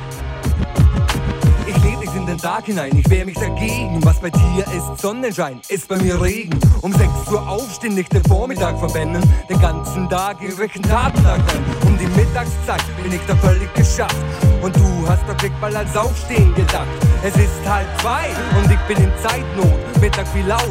Tag 2.45 2.67
hinein, 2.67 2.95
ich 2.95 3.09
wehr 3.09 3.25
mich 3.25 3.33
dagegen. 3.33 4.05
Was 4.05 4.19
bei 4.19 4.29
dir 4.29 4.63
ist 4.67 5.01
Sonnenschein, 5.01 5.61
ist 5.67 5.87
bei 5.87 5.97
mir 5.97 6.21
Regen. 6.21 6.59
Um 6.81 6.93
6 6.93 7.09
Uhr 7.31 7.49
aufstehen, 7.49 7.95
nicht 7.95 8.13
den 8.13 8.23
Vormittag 8.25 8.77
verwenden. 8.77 9.19
Den 9.49 9.59
ganzen 9.59 10.07
Tag 10.07 10.39
in 10.43 10.55
welchen 10.55 10.83
Tatentag 10.83 11.39
rein. 11.39 11.65
Um 11.87 11.97
die 11.97 12.05
Mittagszeit 12.05 12.83
bin 13.01 13.13
ich 13.13 13.21
da 13.25 13.35
völlig 13.37 13.73
geschafft. 13.73 14.15
Und 14.61 14.75
du 14.75 15.07
hast 15.07 15.25
Blick 15.39 15.59
mal 15.59 15.75
als 15.75 15.97
Aufstehen 15.97 16.53
gedacht. 16.53 16.85
Es 17.23 17.35
ist 17.35 17.67
halb 17.67 17.87
zwei 17.99 18.29
und 18.59 18.71
ich 18.71 18.79
bin 18.81 19.03
in 19.03 19.11
Zeitnot. 19.23 19.99
Mittag 19.99 20.27
viel 20.27 20.51
aus, 20.51 20.61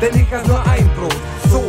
denn 0.00 0.14
ich 0.16 0.32
hab 0.32 0.46
nur 0.46 0.64
ein 0.68 0.88
Brot. 0.94 1.16
So, 1.50 1.64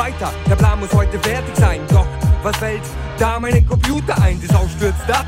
weiter, 0.00 0.32
der 0.48 0.56
Plan 0.56 0.80
muss 0.80 0.94
heute 0.94 1.18
fertig 1.18 1.54
sein. 1.56 1.80
Doch 1.90 2.06
was 2.42 2.56
fällt 2.56 2.82
da 3.18 3.38
meinen 3.38 3.66
Computer 3.66 4.20
ein? 4.22 4.40
Die 4.40 4.46
Sau 4.46 4.66
stürzt 4.76 5.10
ab, 5.10 5.26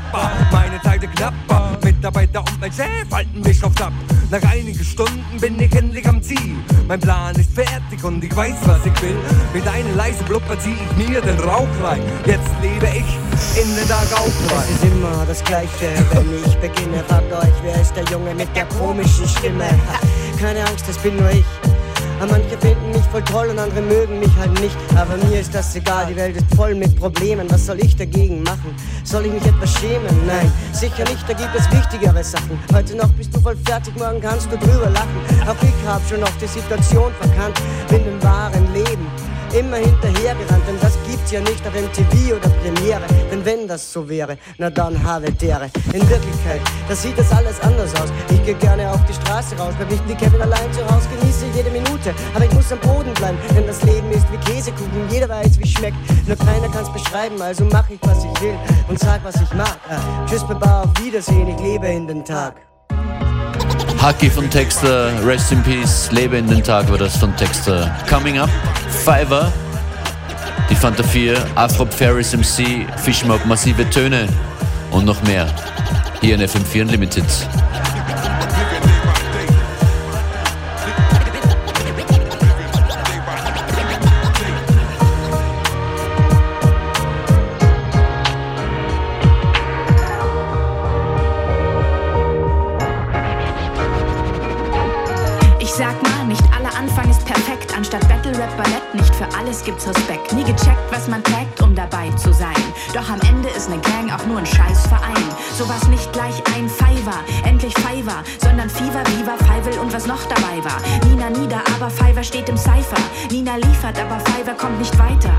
meine 0.51 0.81
Zeit 0.81 1.01
knapper. 1.15 1.77
Mitarbeiter 1.83 2.39
und 2.39 2.59
mein 2.59 2.71
Chef 2.71 3.11
halten 3.11 3.41
mich 3.41 3.63
auf 3.63 3.73
Tab. 3.75 3.93
Nach 4.31 4.41
einigen 4.51 4.83
Stunden 4.83 5.39
bin 5.39 5.59
ich 5.59 5.73
endlich 5.75 6.07
am 6.07 6.21
Ziel. 6.21 6.55
Mein 6.87 6.99
Plan 6.99 7.35
ist 7.35 7.51
fertig 7.53 8.03
und 8.03 8.23
ich 8.23 8.35
weiß, 8.35 8.55
was 8.65 8.85
ich 8.85 9.01
will. 9.01 9.17
Mit 9.53 9.67
einem 9.67 9.95
leisen 9.95 10.25
Blubber 10.25 10.57
zieh 10.59 10.73
ich 10.73 11.07
mir 11.07 11.21
den 11.21 11.39
Rauch 11.39 11.67
rein. 11.83 12.01
Jetzt 12.25 12.49
lebe 12.61 12.87
ich 12.87 13.61
in 13.61 13.75
den 13.75 13.87
Tag 13.87 14.07
auf. 14.13 14.27
Es 14.27 14.75
ist 14.75 14.83
immer 14.85 15.25
das 15.27 15.43
Gleiche, 15.43 15.89
wenn 16.11 16.43
ich 16.45 16.57
beginne. 16.57 17.03
Fragt 17.07 17.31
euch, 17.31 17.53
wer 17.63 17.79
ist 17.79 17.95
der 17.95 18.05
Junge 18.05 18.33
mit 18.33 18.55
der 18.55 18.65
komischen 18.65 19.27
Stimme? 19.27 19.67
Keine 20.39 20.61
Angst, 20.65 20.87
das 20.87 20.97
bin 20.97 21.15
nur 21.17 21.29
ich. 21.29 21.72
Manche 22.19 22.57
finden 22.57 22.91
mich 22.91 23.03
voll 23.11 23.23
toll 23.23 23.47
und 23.49 23.59
andere 23.59 23.81
mögen 23.81 24.19
mich 24.19 24.31
halt 24.39 24.59
nicht. 24.59 24.75
Aber 24.95 25.17
mir 25.25 25.39
ist 25.39 25.53
das 25.53 25.75
egal, 25.75 26.07
die 26.09 26.15
Welt 26.15 26.37
ist 26.37 26.55
voll 26.55 26.73
mit 26.73 26.95
Problemen. 26.95 27.49
Was 27.49 27.65
soll 27.65 27.79
ich 27.79 27.95
dagegen 27.95 28.43
machen? 28.43 28.75
Soll 29.03 29.25
ich 29.25 29.33
mich 29.33 29.45
etwas 29.45 29.73
schämen? 29.79 30.25
Nein, 30.25 30.51
sicher 30.71 31.03
nicht, 31.03 31.27
da 31.27 31.33
gibt 31.33 31.55
es 31.55 31.69
wichtigere 31.71 32.23
Sachen. 32.23 32.57
Heute 32.73 32.95
noch 32.95 33.09
bist 33.09 33.35
du 33.35 33.39
voll 33.39 33.57
fertig, 33.65 33.95
morgen 33.97 34.21
kannst 34.21 34.51
du 34.51 34.57
drüber 34.57 34.89
lachen. 34.89 35.21
Auch 35.47 35.61
ich 35.61 35.87
hab 35.87 36.01
schon 36.09 36.23
oft 36.23 36.41
die 36.41 36.47
Situation 36.47 37.11
verkannt, 37.19 37.59
bin 37.89 38.01
im 38.07 38.23
wahren 38.23 38.73
Leben 38.73 39.32
immer 39.53 39.77
hinterhergerannt, 39.77 40.67
denn 40.67 40.79
das 40.81 40.97
gibt's 41.07 41.31
ja 41.31 41.39
nicht 41.41 41.65
auf 41.67 41.73
MTV 41.73 42.35
oder 42.35 42.49
Premiere. 42.49 43.01
Denn 43.31 43.45
wenn 43.45 43.67
das 43.67 43.91
so 43.91 44.07
wäre, 44.07 44.37
na 44.57 44.69
dann 44.69 45.01
habe 45.03 45.31
dere. 45.31 45.69
In 45.93 46.07
Wirklichkeit, 46.09 46.61
da 46.87 46.95
sieht 46.95 47.17
das 47.17 47.31
alles 47.31 47.59
anders 47.61 47.93
aus. 47.95 48.09
Ich 48.29 48.43
gehe 48.43 48.55
gerne 48.55 48.89
auf 48.89 49.03
die 49.05 49.13
Straße 49.13 49.55
raus, 49.57 49.73
bleib 49.77 49.91
nicht 49.91 50.07
wie 50.07 50.15
Kevin 50.15 50.41
allein 50.41 50.71
zu 50.73 50.83
Hause, 50.85 51.07
genieße 51.19 51.45
jede 51.55 51.69
Minute. 51.69 52.13
Aber 52.33 52.45
ich 52.45 52.51
muss 52.53 52.71
am 52.71 52.79
Boden 52.79 53.13
bleiben, 53.13 53.37
denn 53.55 53.67
das 53.67 53.81
Leben 53.83 54.09
ist 54.11 54.25
wie 54.31 54.37
Käsekuchen, 54.51 55.09
jeder 55.09 55.29
weiß, 55.29 55.59
wie 55.59 55.67
schmeckt. 55.67 55.97
Nur 56.27 56.37
keiner 56.37 56.69
kann's 56.69 56.91
beschreiben, 56.91 57.41
also 57.41 57.65
mach 57.71 57.89
ich, 57.89 57.99
was 58.01 58.25
ich 58.25 58.41
will 58.41 58.55
und 58.87 58.99
sag, 58.99 59.23
was 59.23 59.35
ich 59.35 59.53
mag. 59.53 59.77
Ah, 59.89 60.25
tschüss, 60.27 60.43
Baba, 60.43 60.83
auf 60.83 61.03
Wiedersehen, 61.03 61.47
ich 61.47 61.59
lebe 61.61 61.87
in 61.87 62.07
den 62.07 62.23
Tag. 62.25 62.55
Haki 64.03 64.29
von 64.29 64.49
Texter, 64.49 65.11
Rest 65.25 65.53
in 65.53 65.63
Peace, 65.63 66.11
Lebe 66.11 66.37
in 66.37 66.47
den 66.47 66.61
Tag 66.61 66.91
war 66.91 66.97
das 66.97 67.15
von 67.15 67.33
Texter. 67.37 67.89
Coming 68.09 68.37
up, 68.37 68.49
Fiverr, 68.93 69.51
die 70.69 70.75
Fanta 70.75 71.03
4, 71.03 71.45
Afro 71.55 71.85
Ferris 71.85 72.33
MC, 72.33 72.85
Fishmob, 73.03 73.45
massive 73.45 73.89
Töne 73.89 74.27
und 74.91 75.05
noch 75.05 75.21
mehr. 75.23 75.47
Hier 76.21 76.35
in 76.35 76.41
FM4 76.41 76.81
Unlimited. 76.83 77.25
Fiverr 112.23 112.25
steht 112.25 112.49
im 112.49 112.57
Cypher. 112.57 113.01
Nina 113.31 113.55
liefert, 113.57 113.99
aber 113.99 114.19
Fiverr 114.31 114.55
kommt 114.55 114.79
nicht 114.79 114.97
weiter. 114.97 115.33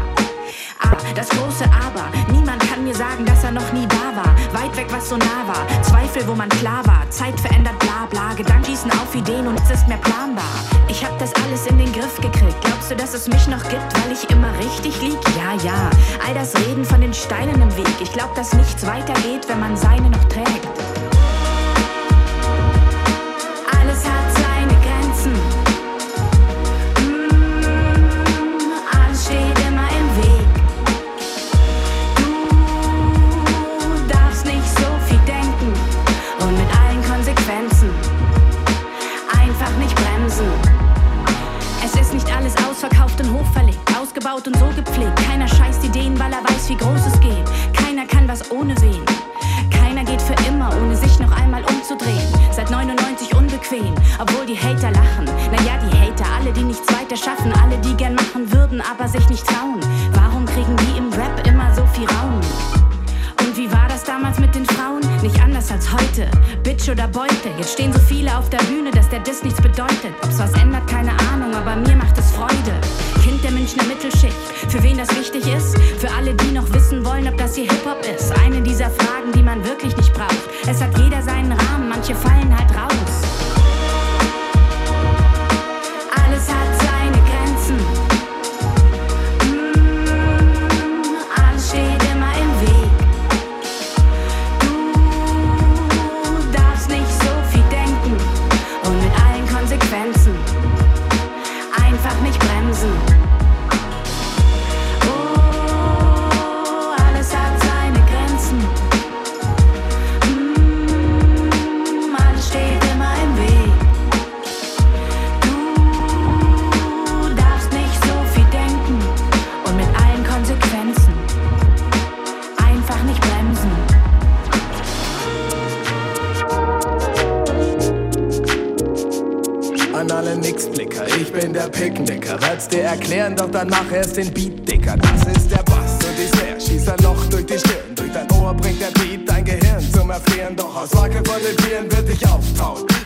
Ah, 0.81 0.97
das 1.15 1.29
große 1.31 1.65
Aber. 1.65 2.05
Niemand 2.31 2.61
kann 2.69 2.85
mir 2.85 2.95
sagen, 2.95 3.25
dass 3.25 3.43
er 3.45 3.53
noch 3.53 3.73
nie 3.73 3.87
da 3.87 4.15
war. 4.15 4.35
Weit 4.53 4.77
weg, 4.77 4.87
was 4.91 5.09
so 5.09 5.17
nah 5.17 5.47
war. 5.47 5.83
Zweifel, 5.83 6.27
wo 6.27 6.35
man 6.35 6.49
klar 6.49 6.85
war. 6.87 7.09
Zeit 7.11 7.39
verändert, 7.41 7.79
bla 7.79 8.07
bla. 8.11 8.35
Gedanken 8.35 8.67
schießen 8.67 8.91
auf 8.91 9.15
Ideen 9.15 9.47
und 9.47 9.59
es 9.61 9.71
ist 9.71 9.89
mehr 9.89 9.99
planbar. 9.99 10.45
Ich 10.89 11.05
hab 11.05 11.19
das 11.19 11.33
alles 11.47 11.67
in 11.67 11.79
den 11.79 11.93
Griff 11.93 12.17
gekriegt. 12.21 12.61
Glaubst 12.63 12.91
du, 12.91 12.97
dass 12.97 13.15
es 13.15 13.29
mich 13.29 13.47
noch 13.47 13.63
gibt, 13.69 13.89
weil 14.03 14.13
ich 14.13 14.29
immer 14.31 14.53
richtig 14.59 15.01
lieg? 15.01 15.19
Ja, 15.39 15.55
ja. 15.65 15.91
All 16.27 16.35
das 16.35 16.55
Reden 16.67 16.85
von 16.85 17.01
den 17.01 17.15
Steinen 17.15 17.63
im 17.63 17.77
Weg. 17.77 18.01
Ich 18.01 18.13
glaub, 18.13 18.35
dass 18.35 18.53
nichts 18.53 18.87
weitergeht, 18.87 19.49
wenn 19.49 19.61
man 19.61 19.77
seine 19.77 20.11
noch 20.11 20.25
trägt. 20.25 20.84
Oder 66.95 67.09
Beute. 67.09 67.49
Jetzt 67.59 67.73
stehen 67.73 67.93
so 67.93 67.99
viele 67.99 68.37
auf 68.39 68.49
der 68.51 68.61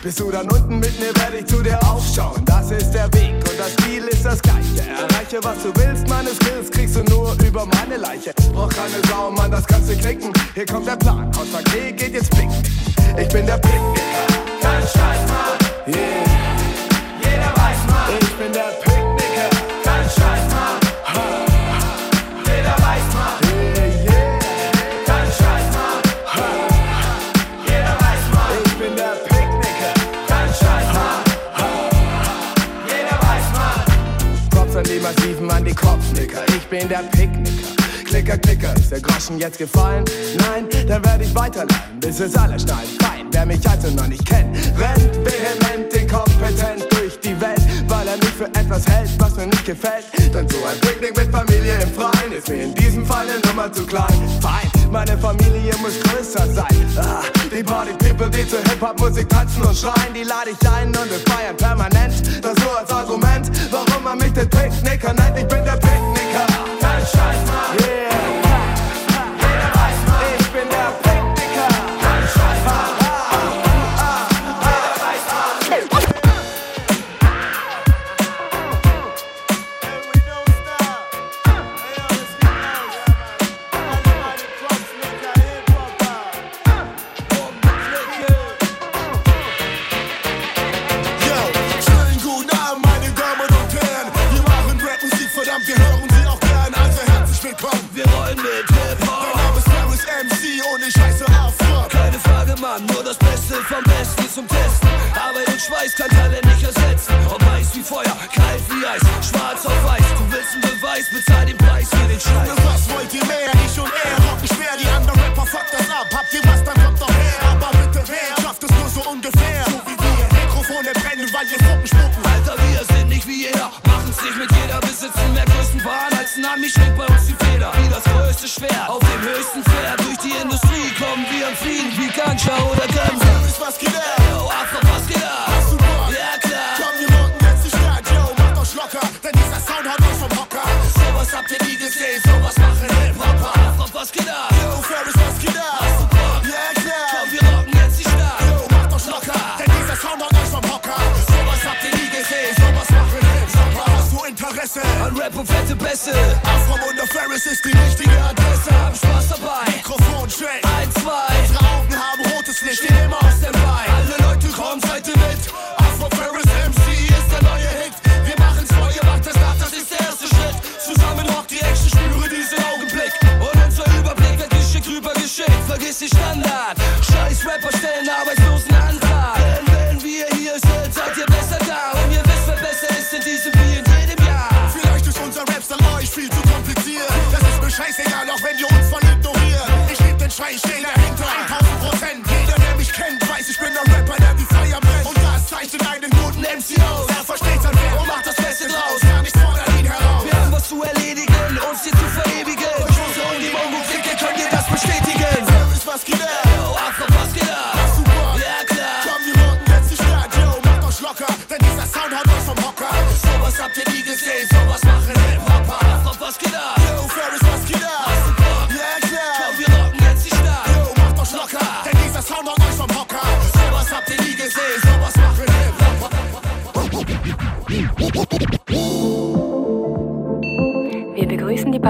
Bist 0.09 0.21
du 0.21 0.31
dann 0.31 0.49
unten 0.49 0.79
mit 0.79 0.99
mir, 0.99 1.15
werde 1.21 1.37
ich 1.37 1.45
zu 1.45 1.61
dir 1.61 1.77
aufschauen. 1.83 2.43
Das 2.43 2.71
ist 2.71 2.89
der 2.93 3.13
Weg 3.13 3.35
und 3.47 3.59
das 3.59 3.75
Ziel 3.75 4.07
ist 4.07 4.25
das 4.25 4.41
gleiche. 4.41 4.81
Erreiche, 4.89 5.37
was 5.43 5.61
du 5.61 5.71
willst, 5.75 6.07
meine 6.07 6.29
Skills 6.29 6.71
kriegst 6.71 6.95
du 6.95 7.03
nur 7.03 7.35
über 7.45 7.67
meine 7.67 7.97
Leiche. 7.97 8.33
Brauch 8.51 8.69
keine 8.69 9.07
Sau, 9.07 9.29
Mann, 9.29 9.51
das 9.51 9.67
kannst 9.67 9.87
du 9.87 9.95
knicken. 9.95 10.33
Hier 10.55 10.65
kommt 10.65 10.87
der 10.87 10.95
Plan, 10.95 11.29
aus 11.37 11.51
der 11.51 11.61
Knie 11.61 11.91
geht 11.91 12.15
jetzt 12.15 12.31
Picknick. 12.31 12.71
Ich 13.19 13.27
bin 13.27 13.45
der 13.45 13.59
Picknick. 13.59 13.98
dicker 38.29 38.37
Knicker. 38.37 38.75
Ist 38.75 38.91
der 38.91 39.01
Groschen 39.01 39.39
jetzt 39.39 39.57
gefallen? 39.57 40.05
Nein, 40.37 40.67
dann 40.87 41.03
werde 41.03 41.23
ich 41.23 41.33
weiterleiten, 41.33 41.99
bis 41.99 42.19
es 42.19 42.35
alle 42.35 42.59
schneiden. 42.59 42.89
Fein, 43.01 43.27
wer 43.31 43.45
mich 43.45 43.67
also 43.67 43.89
noch 43.89 44.07
nicht 44.07 44.25
kennt, 44.25 44.55
rennt 44.77 45.15
vehement 45.25 45.93
inkompetent 45.93 46.85
durch 46.91 47.19
die 47.19 47.39
Welt, 47.41 47.61
weil 47.87 48.07
er 48.07 48.17
mich 48.17 48.33
für 48.37 48.45
etwas 48.45 48.85
hält, 48.87 49.09
was 49.19 49.35
mir 49.35 49.47
nicht 49.47 49.65
gefällt. 49.65 50.05
Dann 50.33 50.47
so 50.47 50.57
ein 50.57 50.79
Picknick 50.81 51.17
mit 51.17 51.31
Familie 51.31 51.73
im 51.81 51.93
Freien 51.93 52.31
ist 52.31 52.49
mir 52.49 52.63
in 52.63 52.75
diesem 52.75 53.05
Fall 53.05 53.25
eine 53.27 53.39
Nummer 53.47 53.71
zu 53.71 53.85
klein. 53.85 54.13
Fein, 54.41 54.69
meine 54.91 55.17
Familie 55.17 55.73
muss 55.81 55.99
größer 56.01 56.47
sein. 56.53 56.85
Ah, 56.97 57.23
die 57.51 57.63
Party 57.63 57.93
People, 57.93 58.29
die 58.29 58.47
zu 58.47 58.57
Hip-Hop-Musik 58.57 59.27
tanzen 59.29 59.63
und 59.63 59.75
schreien, 59.75 60.13
die 60.13 60.23
lade 60.23 60.51
ich 60.51 60.69
ein 60.69 60.87
und 60.89 61.09
wir 61.09 61.19
feiern 61.33 61.57
permanent. 61.57 62.13
Das 62.43 62.55
nur 62.63 62.79
als 62.79 62.91
Argument, 62.91 63.49
warum 63.71 64.03
man 64.03 64.17
mich 64.17 64.33
den 64.33 64.49
Picknicker 64.49 65.13
nennt. 65.13 65.37
Ich 65.37 65.47
bin 65.47 65.63
der 65.63 65.77
Picknicker. 65.77 66.09
Scheiß, 66.99 67.37
Mann. 67.47 67.87
Yeah. 67.87 68.08
vom 103.69 103.77
am 103.77 103.83
besten 103.83 104.29
zum 104.33 104.47
Testen. 104.47 104.89
Aber 105.13 105.39
den 105.45 105.59
Schweiß 105.59 105.95
kann 105.95 106.09
Talent 106.09 106.45
nicht 106.45 106.63
ersetzen. 106.63 107.13
Ob 107.29 107.41
weiß 107.45 107.75
wie 107.75 107.83
Feuer, 107.83 108.17
kalt 108.33 108.61
wie 108.69 108.85
Eis, 108.85 109.01
schwarz 109.27 109.65
auf 109.65 109.83
weiß. 109.85 110.05
Du 110.17 110.31
willst 110.31 110.53
einen 110.53 110.61
Beweis, 110.61 111.09
bezahl 111.09 111.45
den 111.45 111.57
Preis 111.57 111.89
für 111.89 112.07
den 112.07 112.19
Scheiß. 112.19 112.49
Was 112.65 112.89
wollt 112.89 113.13
ihr 113.13 113.25
mehr? 113.25 113.68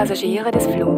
Passagiere 0.10 0.50
des 0.50 0.66
Fluges. 0.66 0.89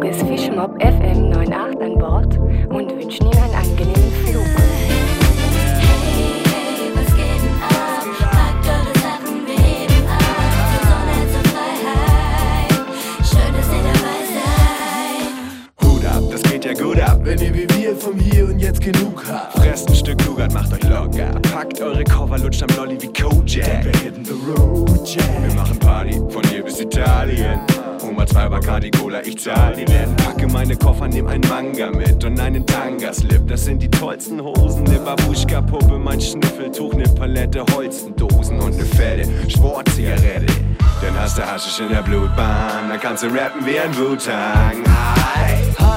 Arsch 41.62 41.80
in 41.80 41.88
der 41.90 42.02
Blutbahn, 42.02 42.88
dann 42.88 43.00
kannst 43.00 43.22
du 43.22 43.28
rappen 43.28 43.64
wie 43.64 43.78
ein 43.78 43.96
Wu-Tang. 43.96 44.82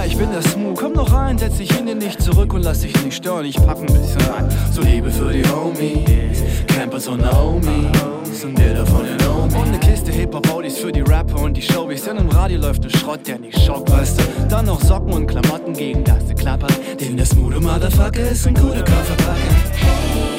Ich 0.06 0.16
bin 0.16 0.32
der 0.32 0.42
Smoo, 0.44 0.74
komm 0.76 0.94
noch 0.94 1.12
rein, 1.12 1.38
setz 1.40 1.58
dich 1.58 1.72
hin, 1.72 1.86
nicht 1.98 2.22
zurück 2.22 2.54
und 2.54 2.62
lass 2.62 2.82
dich 2.82 2.94
nicht 3.04 3.16
stören, 3.16 3.46
ich 3.46 3.56
pack 3.56 3.80
ein 3.80 3.88
bisschen 3.88 4.22
ein. 4.38 4.48
So 4.72 4.82
Liebe 4.82 5.10
für 5.10 5.34
die 5.34 5.44
Homies, 5.50 6.44
Campus 6.68 7.08
und 7.08 7.22
Naomi, 7.22 7.90
und 8.44 8.60
dir 8.60 8.76
davon 8.76 9.06
den 9.06 9.28
Homies. 9.28 9.56
Und 9.56 9.72
ne 9.72 9.80
Kiste 9.80 10.12
Hip-Hop-Audis 10.12 10.78
für 10.78 10.92
die 10.92 11.02
Rapper 11.02 11.42
und 11.42 11.58
die 11.58 11.64
Showbies, 11.64 12.04
denn 12.04 12.18
im 12.18 12.30
Radio 12.30 12.60
läuft 12.60 12.84
ne 12.84 12.90
Schrott, 12.92 13.22
der 13.26 13.40
nicht 13.40 13.60
schockt, 13.60 13.92
weißt 13.92 14.20
du. 14.20 14.24
Dann 14.48 14.66
noch 14.66 14.82
Socken 14.82 15.14
und 15.14 15.26
Klamotten, 15.26 15.74
gegen 15.74 16.04
das 16.04 16.26
du 16.28 16.36
klappert, 16.36 16.78
denn 17.00 17.18
der 17.18 17.26
Smoo, 17.26 17.50
du 17.50 17.60
Motherfucker, 17.60 18.30
ist 18.30 18.46
ein 18.46 18.54
guter 18.54 18.84
Kofferpacker. 18.84 19.56
Hey. 19.74 20.35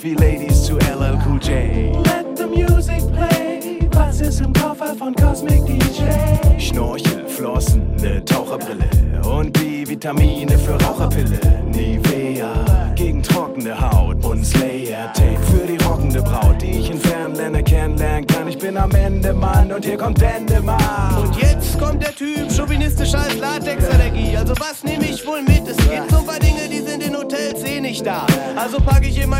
80s. 0.00 0.02
Geht 0.02 0.02
ab 0.02 0.02
wie 0.02 0.14
Ladies 0.14 0.64
zu 0.64 0.76
LL 0.76 1.18
Cool 1.26 1.38
J. 1.40 1.94
Let 2.06 2.36
the 2.36 2.46
music 2.46 3.02
play. 3.12 3.88
Was 3.92 4.20
ist 4.20 4.40
im 4.40 4.52
Koffer 4.52 4.94
von 4.96 5.14
Cosmic 5.14 5.64
DJ? 5.66 6.58
Schnorchel, 6.58 7.26
Flossen, 7.26 7.96
ne 7.96 8.24
Taucherbrille 8.24 8.88
und 9.24 9.52
B-Vitamine 9.52 10.58
für 10.58 10.80
Raucherpille. 10.84 11.40
Nivea 11.66 12.92
gegen 12.94 13.22
trockene 13.22 13.78
Haut 13.78 14.24
und 14.24 14.44
Slayer 14.44 15.12
Tape 15.12 15.38
für 15.50 15.66
die 15.66 15.82
rockende 15.84 16.22
Braut, 16.22 16.60
die 16.60 16.80
ich 16.80 16.90
in 16.90 16.98
Fernländer 16.98 17.62
kennenlernen 17.62 18.26
kann. 18.26 18.48
Ich 18.48 18.58
bin 18.58 18.76
am 18.76 18.90
Ende, 18.92 19.32
Mann, 19.32 19.72
und 19.72 19.84
hier 19.84 19.96
kommt 19.96 20.22
Endemann. 20.22 21.16
Und 21.22 21.36
jetzt 21.36 21.78
kommt 21.78 22.02
der 22.02 22.14
Typ, 22.14 22.50
chauvinistisch 22.52 23.14
als 23.14 23.38
Latexallergie. 23.38 24.36
Also 24.36 24.54
was 24.58 24.82
nehme 24.84 25.06
ich 25.06 25.26
wohl 25.26 25.42
mit? 25.42 25.66
Es 25.66 25.76
gibt 25.76 26.10
so 26.10 26.18
ein 26.18 26.26
paar 26.26 26.38
Dinge, 26.38 26.68
die 26.70 26.80
sind 26.80 27.02
in 27.02 27.16
Hotels 27.16 27.62
eh 27.64 27.80
nicht 27.80 28.04
da. 28.04 28.26
Also 28.56 28.78
packe 28.78 29.06
ich 29.06 29.18
in 29.18 29.30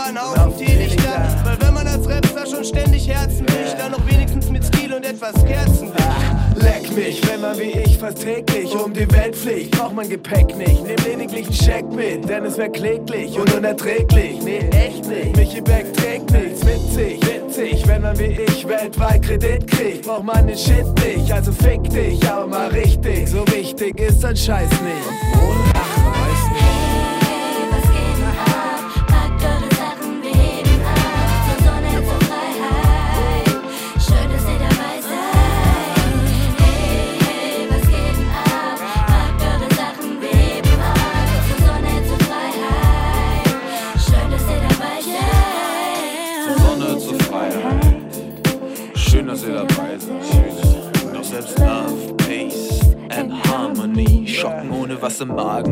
Koffer 0.00 0.08
einen 0.08 0.18
Haufen 0.20 0.66
Teelichter. 0.66 1.28
Weil 1.44 1.60
wenn 1.60 1.74
man 1.74 1.86
als 1.86 2.08
Rapstar 2.08 2.46
schon 2.46 2.64
ständig 2.64 3.08
Herzen 3.08 3.46
bricht, 3.46 3.78
dann 3.78 3.92
noch 3.92 4.06
wenigstens 4.06 4.50
mit 4.50 4.64
Stil 4.64 4.92
und 4.92 5.04
etwas 5.04 5.34
Kerzenlicht. 5.44 5.96
Leck 6.56 6.94
mich, 6.94 7.26
wenn 7.28 7.40
man 7.40 7.58
wie 7.58 7.70
ich 7.70 7.98
fast 7.98 8.22
täglich 8.22 8.72
um 8.74 8.92
die 8.92 9.10
Welt 9.12 9.36
fliegt, 9.36 9.72
braucht 9.72 9.94
man 9.94 10.08
Gepäck 10.08 10.56
nicht. 10.56 10.84
Nehm 10.84 10.96
lediglich 11.04 11.46
einen 11.46 11.54
Scheck 11.54 11.92
mit, 11.92 12.28
denn 12.28 12.44
es 12.44 12.58
wär 12.58 12.68
kläglich 12.68 13.38
und 13.38 13.52
unerträglich. 13.54 14.42
Nee, 14.42 14.68
echt 14.70 15.06
nicht. 15.06 15.36
Michi 15.36 15.60
Beck 15.60 15.92
trägt 15.94 16.30
nichts, 16.30 16.64
witzig, 16.66 17.20
witzig. 17.26 17.86
Wenn 17.86 18.02
man 18.02 18.18
wie 18.18 18.40
ich 18.46 18.66
weltweit 18.66 19.22
Kredit 19.22 19.66
kriegt, 19.66 20.06
braucht 20.06 20.24
man 20.24 20.46
den 20.46 20.58
Shit 20.58 20.86
nicht. 21.04 21.32
Also 21.32 21.52
fick 21.52 21.82
dich, 21.90 22.22
aber 22.28 22.46
mal 22.46 22.68
richtig. 22.68 23.28
So 23.28 23.46
wichtig 23.48 23.98
ist 24.00 24.24
ein 24.24 24.36
Scheiß 24.36 24.70
nicht. 24.70 25.69
Ohne 55.36 55.69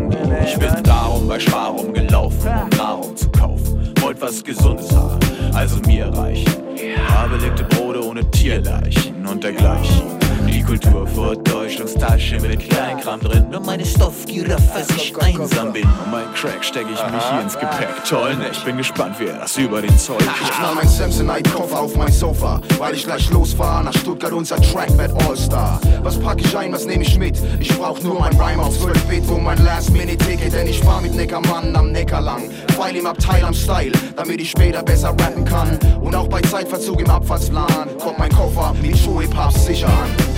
Dass 14.44 14.88
ich 14.96 15.14
einsam 15.20 15.72
bin. 15.72 15.83
Und 15.85 16.11
mein 16.11 16.33
Crack 16.35 16.64
stecke 16.64 16.90
ich 16.92 17.12
mich 17.12 17.22
hier 17.31 17.40
ins 17.40 17.55
Gepäck. 17.59 17.88
Toll, 18.09 18.37
ne? 18.37 18.48
Ich 18.53 18.62
bin 18.64 18.77
gespannt, 18.77 19.18
wie 19.18 19.27
er 19.27 19.38
das 19.38 19.57
über 19.57 19.81
den 19.83 19.96
Zoll 19.98 20.16
Ich 20.20 20.27
kriegt. 20.27 20.61
nahm 20.61 20.77
mein 20.77 20.88
Samsonite-Koffer 20.88 21.81
auf 21.81 21.96
mein 21.96 22.12
Sofa, 22.12 22.61
weil 22.79 22.94
ich 22.94 23.05
gleich 23.05 23.31
losfahr 23.31 23.83
nach 23.83 23.92
Stuttgart, 23.94 24.33
unser 24.33 24.57
Track 24.61 24.96
wird 24.96 25.12
All-Star. 25.27 25.81
Was 26.03 26.18
pack 26.18 26.40
ich 26.40 26.57
ein, 26.57 26.72
was 26.72 26.85
nehme 26.87 27.03
ich 27.03 27.18
mit? 27.18 27.40
Ich 27.59 27.77
brauch 27.77 28.01
nur 28.03 28.18
mein 28.20 28.33
Rhyme 28.40 28.62
auf 28.62 28.79
12 28.79 29.05
Bit 29.05 29.29
und 29.29 29.44
mein 29.44 29.62
Last-Minute-Ticket, 29.64 30.53
denn 30.53 30.66
ich 30.66 30.81
fahr 30.81 31.01
mit 31.01 31.14
Neckermann 31.14 31.74
am 31.74 31.90
Neckar 31.92 32.20
lang. 32.20 32.42
Pfeil 32.68 32.96
im 32.96 33.07
Abteil 33.07 33.44
am 33.44 33.55
Style, 33.55 33.92
damit 34.16 34.40
ich 34.40 34.51
später 34.51 34.83
besser 34.83 35.09
rappen 35.11 35.44
kann. 35.44 35.79
Und 36.01 36.14
auch 36.14 36.29
bei 36.29 36.40
Zeitverzug 36.42 37.01
im 37.01 37.11
Abfahrtsplan 37.11 37.96
kommt 37.98 38.18
mein 38.18 38.31
Koffer 38.31 38.74
mit 38.81 38.96
Schuhe-Paps 38.96 39.66
sicher 39.66 39.88
an. 39.88 40.38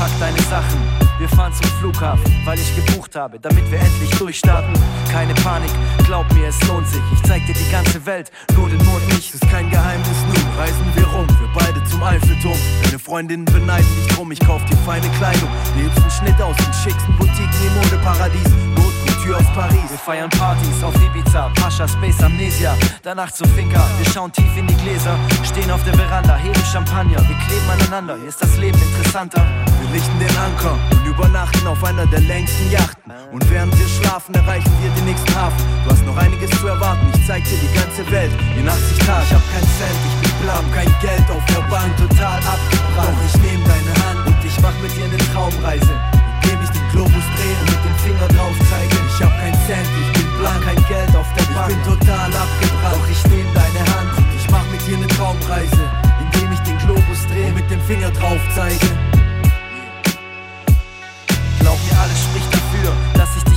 Pack 0.00 0.10
deine 0.18 0.40
Sachen. 0.48 0.80
Wir 1.18 1.28
fahren 1.28 1.52
zum 1.52 1.70
Flughafen, 1.78 2.24
weil 2.46 2.58
ich 2.58 2.74
gebucht 2.74 3.14
habe, 3.14 3.38
damit 3.38 3.70
wir 3.70 3.78
endlich 3.78 4.10
durchstarten. 4.12 4.72
Keine 5.12 5.34
Panik, 5.34 5.70
glaub 6.06 6.24
mir, 6.32 6.48
es 6.48 6.58
lohnt 6.66 6.88
sich. 6.88 7.02
Ich 7.12 7.22
zeig 7.28 7.44
dir 7.46 7.52
die 7.52 7.70
ganze 7.70 8.06
Welt, 8.06 8.32
nur 8.56 8.70
den 8.70 8.82
Mond 8.86 9.06
nicht. 9.08 9.34
Ist 9.34 9.46
kein 9.50 9.68
Geheimnis, 9.68 10.16
nun 10.26 10.58
reisen 10.58 10.86
wir 10.94 11.06
rum, 11.06 11.26
wir 11.28 11.50
beide 11.54 11.84
zum 11.84 12.02
Eiffelturm. 12.02 12.56
Deine 12.82 12.98
Freundinnen 12.98 13.44
beneiden 13.44 13.88
dich 13.96 14.16
drum, 14.16 14.32
ich 14.32 14.40
kauf 14.40 14.64
dir 14.64 14.76
feine 14.78 15.06
Kleidung. 15.18 15.50
Die 15.76 15.82
hübschen 15.82 16.10
Schnitt 16.10 16.40
aus 16.40 16.56
den 16.56 16.72
schicksten 16.72 17.14
Boutiquen 17.18 17.66
im 17.66 17.74
Modeparadies. 17.82 18.69
Couture 19.20 19.36
aus 19.36 19.46
Paris. 19.54 19.90
Wir 19.90 19.98
feiern 19.98 20.30
Partys 20.30 20.82
auf 20.82 20.94
Ibiza, 20.96 21.50
Pascha, 21.54 21.86
Space 21.86 22.22
Amnesia. 22.22 22.76
Danach 23.02 23.30
zur 23.30 23.46
Finca, 23.48 23.84
wir 23.98 24.12
schauen 24.12 24.32
tief 24.32 24.56
in 24.56 24.66
die 24.66 24.74
Gläser. 24.76 25.16
Stehen 25.44 25.70
auf 25.70 25.82
der 25.84 25.94
Veranda, 25.94 26.36
heben 26.36 26.64
Champagner. 26.64 27.18
Wir 27.28 27.36
kleben 27.46 27.70
aneinander, 27.70 28.16
hier 28.16 28.28
ist 28.28 28.40
das 28.40 28.56
Leben 28.56 28.80
interessanter. 28.80 29.44
Wir 29.80 29.90
lichten 29.92 30.18
den 30.18 30.36
Anker 30.38 30.78
und 30.90 31.06
übernachten 31.06 31.66
auf 31.66 31.82
einer 31.84 32.06
der 32.06 32.20
längsten 32.20 32.70
Yachten. 32.70 33.12
Und 33.32 33.48
während 33.50 33.78
wir 33.78 33.88
schlafen, 33.88 34.34
erreichen 34.34 34.72
wir 34.80 34.90
den 34.90 35.04
nächsten 35.04 35.34
Hafen. 35.34 35.58
Du 35.84 35.90
hast 35.90 36.04
noch 36.06 36.16
einiges 36.16 36.50
zu 36.58 36.66
erwarten, 36.66 37.06
ich 37.14 37.26
zeig 37.26 37.44
dir 37.44 37.58
die 37.58 37.74
ganze 37.74 38.10
Welt 38.10 38.32
in 38.56 38.68
80 38.68 38.98
Tagen. 38.98 39.24
Ich 39.24 39.34
hab 39.34 39.44
kein 39.52 39.68
Cent, 39.76 40.00
ich 40.06 40.16
bin 40.22 40.32
blam, 40.42 40.64
kein 40.72 40.92
Geld 41.00 41.30
auf 41.30 41.44
der 41.46 41.64
Bank, 41.68 41.96
total 41.96 42.38
abgebrannt. 42.38 43.16
Doch 43.18 43.24
ich 43.26 43.36
nehm 43.42 43.60
deine 43.64 43.94
Hand 44.06 44.26
und 44.26 44.44
ich 44.44 44.60
mach 44.60 44.76
mit 44.80 44.96
dir 44.96 45.04
eine 45.04 45.18
Traumreise. 45.32 45.94
Indem 46.42 46.62
ich 46.64 46.70
den 46.70 46.88
Globus 46.90 47.26
drehe 47.36 47.56
und 47.60 47.70
mit 47.70 47.84
dem 47.84 47.96
Finger 48.02 48.28
drauf 48.28 48.56
Cent, 49.70 49.86
ich 50.02 50.12
bin 50.20 50.38
blank, 50.40 50.64
kein 50.64 50.84
Geld 50.88 51.14
auf 51.14 51.28
der 51.38 51.54
Bank. 51.54 51.70
Ich 51.70 51.76
bin 51.76 51.84
total 51.84 52.26
abgebrannt. 52.26 52.96
Doch 52.96 53.08
ich 53.08 53.24
nehm 53.30 53.46
deine 53.54 53.78
Hand 53.94 54.10
ich 54.36 54.50
mach 54.50 54.66
mit 54.72 54.84
dir 54.84 54.96
eine 54.96 55.06
Traumreise. 55.06 55.84
Indem 56.24 56.52
ich 56.52 56.58
den 56.60 56.76
Globus 56.78 57.24
drehe 57.28 57.46
und 57.48 57.54
mit 57.54 57.70
dem 57.70 57.80
Finger 57.82 58.10
drauf 58.10 58.40
zeige. 58.52 58.86
Glaub 61.60 61.78
mir, 61.84 62.00
alles 62.00 62.20
spricht 62.24 62.59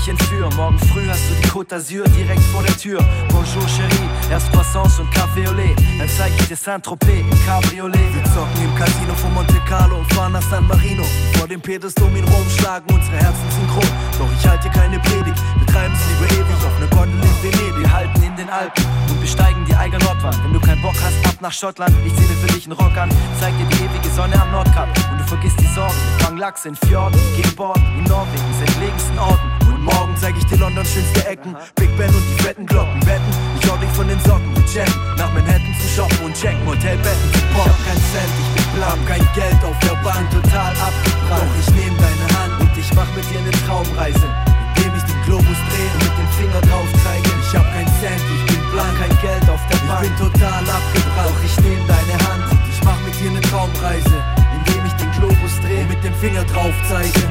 dich 0.04 0.10
entführe. 0.10 0.50
Morgen 0.56 0.78
früh 0.80 1.08
hast 1.08 1.30
du 1.30 1.34
die 1.36 1.50
Côte 1.50 1.70
d'Azur 1.70 2.04
direkt 2.10 2.42
vor 2.52 2.64
der 2.64 2.76
Tür. 2.78 3.00
Bonjour 3.30 3.64
Chérie, 3.68 4.32
erst 4.32 4.52
Croissants 4.52 5.00
und 5.00 5.10
Café 5.14 5.48
au 5.48 5.54
lait. 5.54 5.76
Dann 5.98 6.10
zeig 6.10 6.32
ich 6.40 6.48
dir 6.48 6.56
Saint-Tropez 6.56 7.22
im 7.22 7.46
Cabriolet. 7.46 8.14
Wir 8.14 8.24
zocken 8.34 8.64
im 8.64 8.76
Casino 8.76 9.14
von 9.16 9.34
Monte 9.34 9.60
Carlo 9.68 9.98
und 9.98 10.14
fahren 10.14 10.34
nach 10.34 10.42
San 10.42 10.68
Marino. 10.68 11.04
Vor 11.38 11.48
dem 11.48 11.62
Petersdom 11.62 12.16
in 12.16 12.24
Rom 12.26 12.50
schlagen 12.58 12.86
unsere 12.94 13.18
Herzen 13.18 13.48
synchron. 13.52 13.90
Doch 14.20 14.30
ich 14.38 14.48
halte 14.48 14.70
keine 14.70 15.00
Predigt, 15.00 15.40
wir 15.58 15.68
treiben's 15.68 16.00
lieber 16.10 16.32
ewig 16.34 16.60
auf 16.66 16.80
ne 16.80 16.88
Gondel 16.88 17.20
in 17.22 17.44
Venedig. 17.44 17.80
Wir 17.80 17.92
halten 17.92 18.24
in 18.24 18.36
den 18.36 18.50
Alpen 18.50 18.86
und 19.10 19.22
besteigen 19.22 19.66
die 19.66 19.76
Eiger 19.76 20.00
Nordwand. 20.00 20.38
Wenn 20.44 20.54
du 20.54 20.60
keinen 20.60 20.82
Bock 20.82 20.96
hast, 21.04 21.16
ab 21.28 21.42
nach 21.42 21.52
Schottland. 21.52 21.94
Ich 22.06 22.14
zähle 22.16 22.36
für 22.42 22.54
dich 22.54 22.66
einen 22.66 22.74
Rock 22.74 22.98
an, 22.98 23.10
zeig 23.40 23.54
dir 23.58 23.66
die 23.66 23.84
ewige 23.84 24.10
Sonne 24.16 24.42
am 24.42 24.52
Nordkap. 24.52 24.90
Und 25.12 25.20
du 25.20 25.24
vergisst 25.24 25.60
die 25.60 25.74
Sorgen, 25.74 25.96
fangen 26.20 26.38
Lachs 26.38 26.66
in 26.66 26.76
Fjorden, 26.76 27.20
gehen 27.36 27.56
Borden 27.56 27.84
in 27.98 28.04
Norwegens 28.06 28.60
entlegensten 28.60 29.18
Orten. 29.20 29.63
Morgen 29.84 30.16
zeig 30.16 30.36
ich 30.38 30.46
dir 30.46 30.58
London 30.58 30.86
schönste 30.86 31.28
Ecken, 31.28 31.56
Big 31.76 31.92
Ben 31.98 32.08
und 32.08 32.24
die 32.24 32.44
fetten 32.44 32.66
Glocken. 32.66 33.06
Wetten, 33.06 33.32
ich 33.60 33.70
hau 33.70 33.76
dich 33.78 33.90
von 33.92 34.08
den 34.08 34.20
Socken, 34.22 34.48
wir 34.56 34.66
checken, 34.66 34.96
nach 35.18 35.32
Manhattan 35.34 35.76
zu 35.76 35.88
shoppen 35.92 36.20
und 36.24 36.34
checken 36.34 36.66
Hotelbetten 36.66 37.28
zu. 37.34 37.40
Ich 37.44 37.60
hab 37.60 37.78
kein 37.84 38.00
Cent, 38.16 38.34
ich 38.40 38.50
bin 38.56 38.68
blank, 38.80 39.02
kein 39.08 39.28
Geld 39.36 39.60
auf 39.64 39.78
der 39.84 39.98
Bank, 40.00 40.24
total 40.32 40.72
abgebrannt. 40.80 41.52
Doch 41.52 41.56
ich 41.60 41.70
nehm 41.76 41.96
deine 42.00 42.28
Hand 42.40 42.54
und 42.64 42.72
ich 42.80 42.90
mach 42.96 43.12
mit 43.16 43.26
dir 43.28 43.40
eine 43.44 43.52
Traumreise, 43.68 44.28
indem 44.72 44.96
ich 44.96 45.04
den 45.04 45.20
Globus 45.28 45.60
drehe 45.68 45.92
und 45.92 46.04
mit 46.08 46.16
dem 46.16 46.30
Finger 46.40 46.62
drauf 46.64 46.90
zeige. 47.04 47.30
Ich 47.44 47.52
hab 47.52 47.68
kein 47.76 47.90
Cent, 48.00 48.24
ich 48.24 48.44
bin 48.48 48.64
blank, 48.72 48.96
kein 48.96 49.16
Geld 49.20 49.46
auf 49.52 49.62
der 49.68 49.80
Bank. 49.84 50.00
Ich 50.00 50.08
bin 50.08 50.32
total 50.32 50.64
abgebrannt, 50.64 51.28
doch 51.28 51.40
ich 51.44 51.56
nehm 51.60 51.84
deine 51.92 52.16
Hand 52.24 52.44
und 52.56 52.64
ich 52.72 52.80
mach 52.88 53.00
mit 53.04 53.16
dir 53.20 53.36
eine 53.36 53.44
Traumreise, 53.52 54.18
indem 54.56 54.82
ich 54.88 54.96
den 54.96 55.12
Globus 55.20 55.60
drehe 55.60 55.84
und 55.84 55.90
mit 55.92 56.02
dem 56.08 56.16
Finger 56.24 56.48
drauf 56.48 56.72
zeige. 56.88 57.28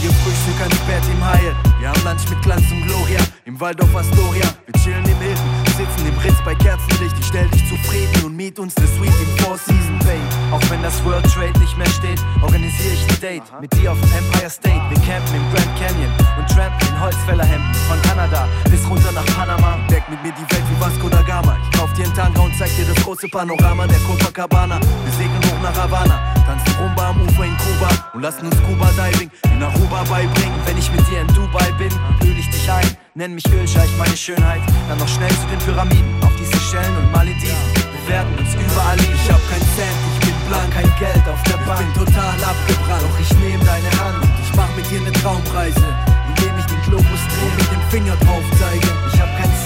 Dir 0.00 0.12
Frühstück 0.12 0.60
ans 0.60 0.78
Bett 0.86 1.02
im 1.10 1.18
Hyatt. 1.18 1.56
Wir 1.80 1.88
haben 1.88 2.02
Lunch 2.04 2.30
mit 2.30 2.40
Glanz 2.42 2.70
und 2.70 2.86
Gloria 2.86 3.18
im 3.46 3.58
Waldorf 3.58 3.96
Astoria. 3.96 4.46
Wir 4.66 4.80
chillen 4.80 5.04
im 5.04 5.18
Hilton, 5.18 5.50
sitzen 5.76 6.06
im 6.06 6.16
Ritz 6.18 6.36
bei 6.44 6.54
Kerzenlicht. 6.54 7.16
Ich 7.18 7.26
stell 7.26 7.48
dich 7.48 7.68
zufrieden 7.68 8.24
und 8.24 8.36
miet 8.36 8.60
uns 8.60 8.76
ne 8.76 8.86
Suite 8.86 9.20
im 9.20 9.42
Four 9.42 9.58
Season 9.58 9.98
Bay. 10.06 10.20
Auch 10.52 10.62
wenn 10.70 10.82
das 10.84 11.04
World 11.04 11.24
Trade 11.32 11.58
nicht 11.58 11.76
mehr 11.76 11.90
steht, 11.90 12.20
organisiere 12.42 12.94
ich 12.94 13.08
ein 13.10 13.20
Date 13.20 13.60
mit 13.60 13.72
dir 13.74 13.90
auf 13.90 14.00
dem 14.00 14.12
Empire 14.12 14.48
State. 14.48 14.82
Wir 14.88 15.00
campen 15.02 15.34
im 15.34 15.42
Grand 15.50 15.72
Canyon 15.80 16.12
und 16.38 16.46
trampen 16.48 16.88
in 16.88 17.00
Holzfällerhemden 17.00 17.74
von 17.88 18.00
Kanada 18.02 18.46
bis 18.70 18.88
runter 18.88 19.10
nach 19.10 19.26
Panama. 19.34 19.78
Deck 19.90 19.97
mit 20.10 20.22
mir 20.22 20.32
die 20.32 20.46
Welt 20.54 20.64
wie 20.70 20.80
Vasco 20.80 21.08
da 21.08 21.22
Gama. 21.22 21.56
Ich 21.62 21.78
kauf 21.78 21.92
dir 21.92 22.04
einen 22.04 22.14
Tanga 22.14 22.40
und 22.40 22.54
zeig 22.56 22.74
dir 22.76 22.86
das 22.86 22.96
große 23.04 23.28
Panorama 23.28 23.86
der 23.86 23.98
Copacabana. 24.00 24.80
Wir 24.80 25.12
segeln 25.12 25.42
hoch 25.44 25.62
nach 25.62 25.76
Havana, 25.76 26.34
tanzen 26.46 26.74
Rumba 26.80 27.10
am 27.10 27.20
Ufer 27.22 27.44
in 27.44 27.56
Kuba 27.58 27.88
und 28.14 28.22
lassen 28.22 28.46
uns 28.46 28.56
Scuba 28.56 28.88
Diving 28.96 29.30
in 29.52 29.62
Aruba 29.62 30.02
beibringen. 30.08 30.58
Wenn 30.64 30.78
ich 30.78 30.90
mit 30.92 31.06
dir 31.08 31.20
in 31.20 31.28
Dubai 31.28 31.70
bin, 31.78 31.92
öl 32.24 32.38
ich 32.38 32.48
dich 32.50 32.70
ein. 32.70 32.96
Nenn 33.14 33.34
mich 33.34 33.44
Ölscheich, 33.52 33.90
meine 33.98 34.16
Schönheit. 34.16 34.60
Dann 34.88 34.98
noch 34.98 35.08
schnell 35.08 35.30
zu 35.30 35.46
den 35.50 35.58
Pyramiden, 35.58 36.14
auf 36.22 36.32
die 36.38 36.44
Seychellen 36.44 36.96
und 36.96 37.12
Malediven. 37.12 37.56
Wir 37.74 38.14
werden 38.14 38.32
uns 38.38 38.54
überall 38.54 38.96
lieben. 38.96 39.14
Ich 39.14 39.30
hab 39.30 39.42
kein 39.50 39.60
Cent, 39.76 39.98
ich 40.14 40.20
bin 40.26 40.34
blank, 40.48 40.72
kein 40.72 40.90
Geld 40.98 41.24
auf 41.28 41.42
der 41.44 41.58
Bank. 41.66 41.84
Ich 41.84 41.94
bin 41.94 42.06
total 42.06 42.38
abgebrannt, 42.40 43.02
doch 43.02 43.20
ich 43.20 43.32
nehm 43.42 43.60
deine 43.60 43.90
Hand. 44.00 44.22
und 44.22 44.30
Ich 44.40 44.54
mach 44.56 44.70
mit 44.76 44.88
dir 44.90 45.00
eine 45.00 45.12
Traumreise, 45.12 45.88
indem 46.30 46.54
ich 46.58 46.66
den 46.66 46.80
Globus 46.88 47.22
drehe 47.28 47.52
mit 47.58 47.68
dem 47.72 47.82
Finger 47.90 48.16
drauf 48.24 48.44
zeige. 48.56 48.88
Ich 49.12 49.17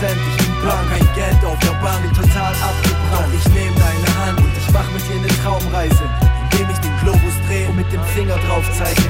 Cent, 0.03 0.19
ich 0.31 0.37
bin 0.45 0.55
blank, 0.63 0.91
kein 0.91 1.15
Geld 1.15 1.45
auf 1.45 1.59
der 1.61 1.79
Bank. 1.79 2.03
Bin 2.03 2.13
total 2.13 2.53
abgebrannt, 2.55 3.33
ich 3.39 3.49
nehm 3.55 3.73
deine 3.77 4.11
Hand 4.19 4.39
und 4.41 4.53
ich 4.59 4.73
mach 4.73 4.91
mit 4.91 5.03
dir 5.07 5.15
eine 5.15 5.29
Traumreise, 5.43 6.03
indem 6.51 6.71
ich 6.71 6.79
den 6.79 6.97
Globus 7.05 7.35
drehe 7.47 7.69
und 7.69 7.77
mit 7.77 7.93
dem 7.93 8.03
Finger 8.07 8.37
drauf 8.49 8.65
zeige. 8.77 9.03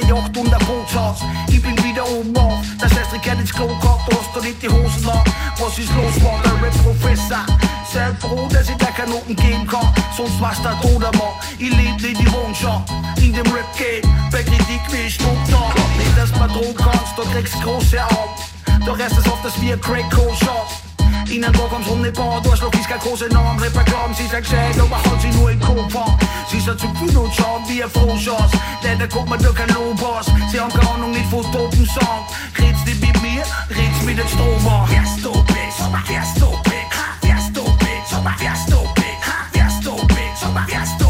Yacht 0.00 0.36
und 0.36 0.52
ein 0.52 0.66
Bootshaus. 0.66 1.18
Ich 1.48 1.62
bin 1.62 1.76
wieder 1.84 2.08
oben 2.08 2.36
auf, 2.36 2.64
das 2.80 2.92
heißt, 2.92 3.12
ich 3.14 3.22
kenn 3.22 3.38
ins 3.38 3.52
Klo 3.52 3.66
gehabt, 3.66 4.10
du 4.10 4.18
hast 4.18 4.34
da 4.34 4.40
nicht 4.40 4.62
die 4.62 4.68
Hosen 4.68 5.08
an. 5.08 5.22
Was 5.58 5.78
ist 5.78 5.92
los, 5.94 6.22
war 6.22 6.40
der 6.42 6.62
Rap-Professor? 6.62 7.44
Sei 7.92 8.12
froh, 8.18 8.48
dass 8.50 8.68
ich 8.68 8.76
dir 8.76 8.86
keine 8.86 9.10
Noten 9.10 9.36
geben 9.36 9.66
kann, 9.66 9.86
sonst 10.16 10.40
war's 10.40 10.60
der 10.62 10.78
Tod 10.80 11.04
am. 11.04 11.20
Ich 11.58 11.70
leb 11.70 12.00
nicht 12.00 12.20
die 12.20 12.32
Wohnschau, 12.32 12.84
in 13.18 13.32
dem 13.32 13.46
Rap-Game, 13.52 14.02
bei 14.32 14.42
Kritik 14.42 14.80
wie 14.90 15.06
ich 15.06 15.18
da. 15.18 15.26
Nicht, 15.96 16.18
dass 16.18 16.30
man 16.38 16.50
drohen 16.50 16.74
kannst, 16.74 17.16
da 17.16 17.22
kriegst 17.32 17.62
große 17.62 18.02
Augen. 18.04 18.84
Doch 18.84 18.98
erst 18.98 19.18
es 19.18 19.26
auf, 19.26 19.40
dass 19.42 19.60
wir 19.60 19.80
Craig 19.80 20.10
Cole 20.10 20.34
schaust. 20.36 20.83
Dina 21.28 21.48
lukker 21.58 21.76
om 21.80 21.84
rummet 21.88 22.12
går 22.18 22.32
Du 22.44 22.48
har 22.52 22.58
slået 22.60 22.74
fiskakose, 22.76 23.26
når 23.34 23.44
om 23.52 23.58
ripper 23.64 23.84
klokken. 23.90 24.14
Sidst 24.18 24.32
jeg 24.36 24.44
sagde, 24.52 24.70
lukker 24.80 24.98
hold 25.06 25.18
til 25.22 25.32
nu 25.36 25.42
en 25.52 25.60
kopper 25.66 26.08
Sidst 26.50 26.66
så 26.66 26.74
tog 26.80 26.92
du 27.00 27.06
nu 27.16 27.22
tom, 27.38 27.60
vi 27.68 27.76
er 27.84 27.90
fros 27.96 28.26
os. 28.38 28.52
Lad 28.84 28.94
dig 29.00 29.10
gå, 29.14 29.20
du 29.46 29.52
kan 29.58 29.68
løbe 29.76 30.06
os. 30.18 30.26
Se 30.50 30.56
om 30.66 30.70
gav 30.78 30.94
nogen 31.02 31.14
lidt 31.18 31.28
fod, 31.30 31.44
dopen 31.54 31.86
som 31.96 32.20
Rits 32.60 32.82
det 32.86 32.96
bit 33.02 33.18
mere, 33.22 33.44
rits 33.78 34.00
mit 34.06 34.18
et 34.18 34.30
stromer 34.34 34.78
Jeg 34.98 35.06
står 35.18 35.38
bedst, 35.52 35.80
jeg 36.16 36.24
står 36.36 36.54
bedst 36.68 36.92
Jeg 37.30 37.38
står 37.48 37.70
bedst, 37.82 38.10
jeg 38.48 38.56
står 38.66 38.84
bedst 38.98 39.22
Jeg 39.60 39.68
står 39.80 40.00
bedst, 40.14 40.40
jeg 40.72 40.84
står 40.94 41.00
bedst 41.00 41.03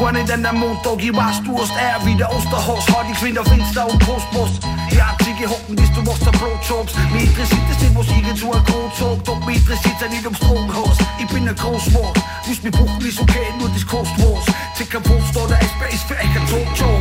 grønne, 0.00 0.22
den 0.32 0.42
er 0.50 0.54
monster 0.62 0.92
De 1.02 1.08
var 1.20 1.30
sturst, 1.40 1.74
er 1.88 1.96
vi 2.04 2.12
der 2.20 2.28
osterhårs 2.36 2.86
Og 2.96 3.02
de 3.08 3.12
kvinder 3.20 3.44
vinster 3.52 3.82
og 3.90 3.96
trosbos 4.04 4.52
De 4.90 4.94
har 5.00 5.08
artik 5.14 5.38
i 5.44 5.46
hånden, 5.52 5.74
hvis 5.80 5.92
du 5.96 6.00
vokser 6.10 6.32
blowjobs 6.38 6.92
Mit 7.14 7.32
recit 7.40 7.66
er 7.72 7.76
sin 7.82 7.92
musik, 7.98 8.24
du 8.42 8.48
er 8.58 8.62
krogtog 8.68 9.14
Du 9.26 9.32
mit 9.48 9.64
recit 9.72 9.98
er 10.04 10.08
lidt 10.14 10.26
om 10.30 10.34
stronghårs 10.40 10.98
I 11.22 11.24
binder 11.32 11.54
krogsvort 11.62 12.16
Husk 12.46 12.60
mit 12.66 12.74
brug, 12.78 12.92
lige 13.04 13.14
så 13.18 13.24
gæt, 13.34 13.52
nu 13.58 13.62
er 13.68 13.72
det 13.76 13.84
krogsvort 13.90 14.44
Til 14.76 14.86
kapot 14.92 15.24
står 15.32 15.46
der 15.50 15.58
Asper, 15.64 15.88
Isfer, 15.94 16.18
ikke 16.24 16.40
to 16.52 16.60
tog 16.80 17.00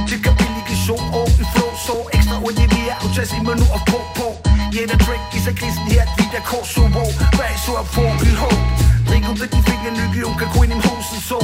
I 0.00 0.02
tænker 0.10 0.32
billige 0.40 0.64
show, 0.84 1.00
og 1.18 1.28
i 1.42 1.44
flow 1.52 1.70
så 1.86 1.96
Ekstra 2.16 2.36
ordinære, 2.46 2.96
og 3.04 3.08
tæs 3.14 3.32
i 3.38 3.40
menu 3.48 3.66
og 3.76 3.80
på 3.90 3.98
på. 4.18 4.28
Jette 4.74 4.96
Drake, 5.04 5.24
Gisa 5.32 5.52
Kristen 5.60 5.86
her, 5.94 6.04
vi 6.16 6.24
der 6.32 6.42
korsovo 6.50 7.04
Hvad 7.36 7.54
så 7.64 7.72
er 7.82 7.86
for, 7.94 8.10
vi 8.22 8.30
håb. 8.42 8.60
Drink 9.08 9.24
om 9.30 9.36
det, 9.40 9.48
de 9.54 9.60
fik 9.68 9.80
en 9.88 9.94
lykke, 10.00 10.26
hun 10.28 10.36
kan 10.42 10.48
gå 10.54 10.58
ind 10.64 10.72
i 10.72 10.80
hosen 10.86 11.20
så 11.28 11.38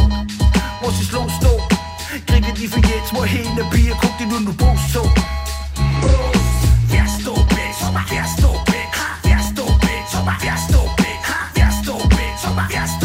hvor 0.81 0.91
sin 0.91 1.07
slå 1.11 1.23
stå. 1.41 1.53
Grinte 2.29 2.51
de 2.59 2.69
for 2.73 2.81
Jens, 2.89 3.11
hvor 3.15 3.25
hende 3.25 3.63
piger 3.73 3.97
kogte 4.03 4.25
nu 4.31 4.39
nu 4.47 4.53
bos 4.61 4.81
så. 4.93 5.03
Jeg 6.97 7.07
står 7.21 7.41
bedst, 7.55 7.81
jeg 8.19 8.27
står 8.39 8.57
bedst, 8.71 8.99
jeg 9.33 9.41
står 9.51 9.71
bedst, 9.85 10.13
jeg 10.49 10.59
står 10.69 10.89
bedst, 11.01 11.23
jeg 11.61 11.69
står 11.83 12.01
bedst 12.09 13.00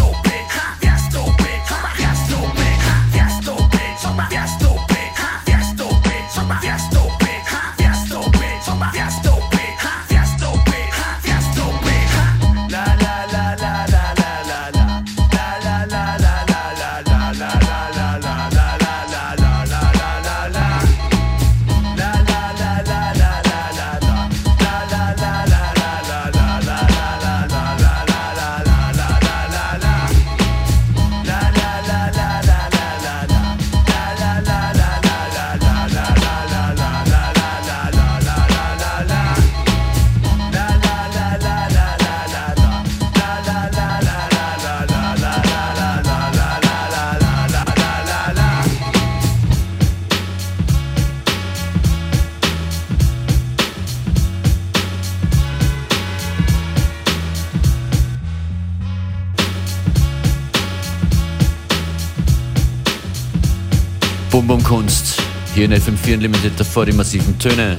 Bum 64.45 64.57
Bum 64.59 64.63
Kunst. 64.63 65.19
Hier 65.55 65.65
in 65.65 65.73
FM4 65.73 66.15
Unlimited 66.15 66.51
davor 66.59 66.85
die 66.85 66.91
massiven 66.91 67.37
Töne. 67.39 67.77